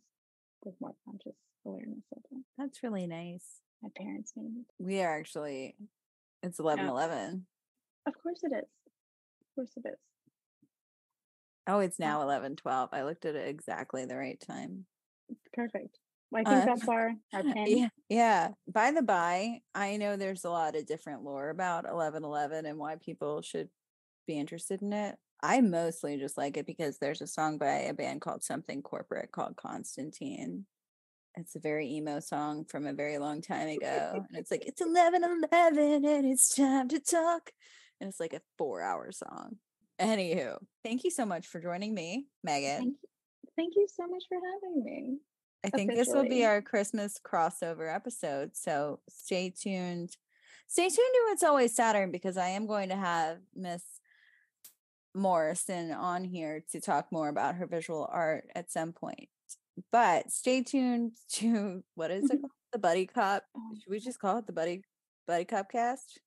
[0.63, 2.45] with more conscious awareness of them.
[2.57, 3.61] That's really nice.
[3.81, 4.63] My parents made me.
[4.79, 5.75] We are actually,
[6.43, 7.47] it's 11 11.
[8.07, 8.63] Of course it is.
[8.63, 9.97] Of course it is.
[11.67, 12.89] Oh, it's now 11 12.
[12.91, 14.85] I looked at it exactly the right time.
[15.53, 15.99] Perfect.
[16.33, 17.43] I think Uh, that's our our.
[17.67, 17.89] Yeah.
[18.09, 18.49] Yeah.
[18.67, 22.77] By the by, I know there's a lot of different lore about 11 11 and
[22.77, 23.69] why people should
[24.27, 25.17] be interested in it.
[25.43, 29.31] I mostly just like it because there's a song by a band called Something Corporate
[29.31, 30.65] called Konstantine.
[31.35, 34.25] It's a very emo song from a very long time ago.
[34.29, 37.51] And it's like, it's 11 11 and it's time to talk.
[37.99, 39.57] And it's like a four hour song.
[39.99, 42.79] Anywho, thank you so much for joining me, Megan.
[42.79, 43.09] Thank you.
[43.57, 45.17] Thank you so much for having me.
[45.63, 48.55] I think this will be our Christmas crossover episode.
[48.55, 50.15] So stay tuned.
[50.67, 53.83] Stay tuned to It's Always Saturn because I am going to have Miss
[55.13, 59.29] Morrison on here to talk more about her visual art at some point.
[59.91, 62.41] But stay tuned to what is it mm-hmm.
[62.41, 62.51] called?
[62.73, 63.43] The Buddy Cop.
[63.55, 64.83] Oh, Should we just call it the Buddy
[65.27, 66.21] Buddy Cop cast?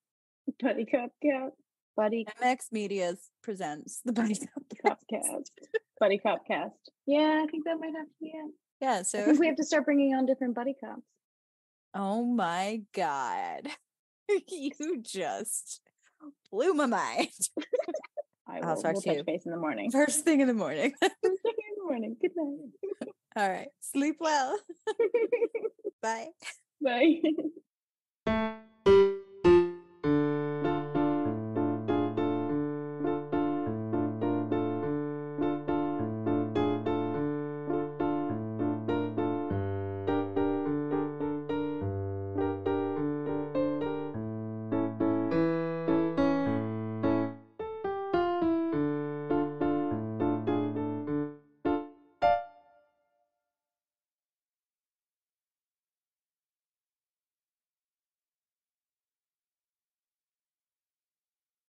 [0.61, 1.53] Buddy Cop Cat.
[1.97, 5.07] Buddy MX Media's presents the Buddy Cop cast.
[5.09, 5.53] Cast.
[5.99, 6.91] Buddy Cop Cast.
[7.07, 8.51] Yeah, I think that might have to be it.
[8.81, 11.01] Yeah, I so think we have to start bringing on different buddy cops.
[11.95, 13.69] Oh my god.
[14.49, 15.81] you just
[16.51, 17.29] blew my mind.
[18.47, 19.25] I I'll will talk we'll to touch you.
[19.25, 19.91] base in the morning.
[19.91, 20.93] First thing in the morning.
[21.01, 22.17] First thing in the morning.
[22.21, 23.09] Good night.
[23.37, 23.69] All right.
[23.81, 24.59] Sleep well.
[26.03, 26.29] Bye.
[26.83, 27.21] Bye.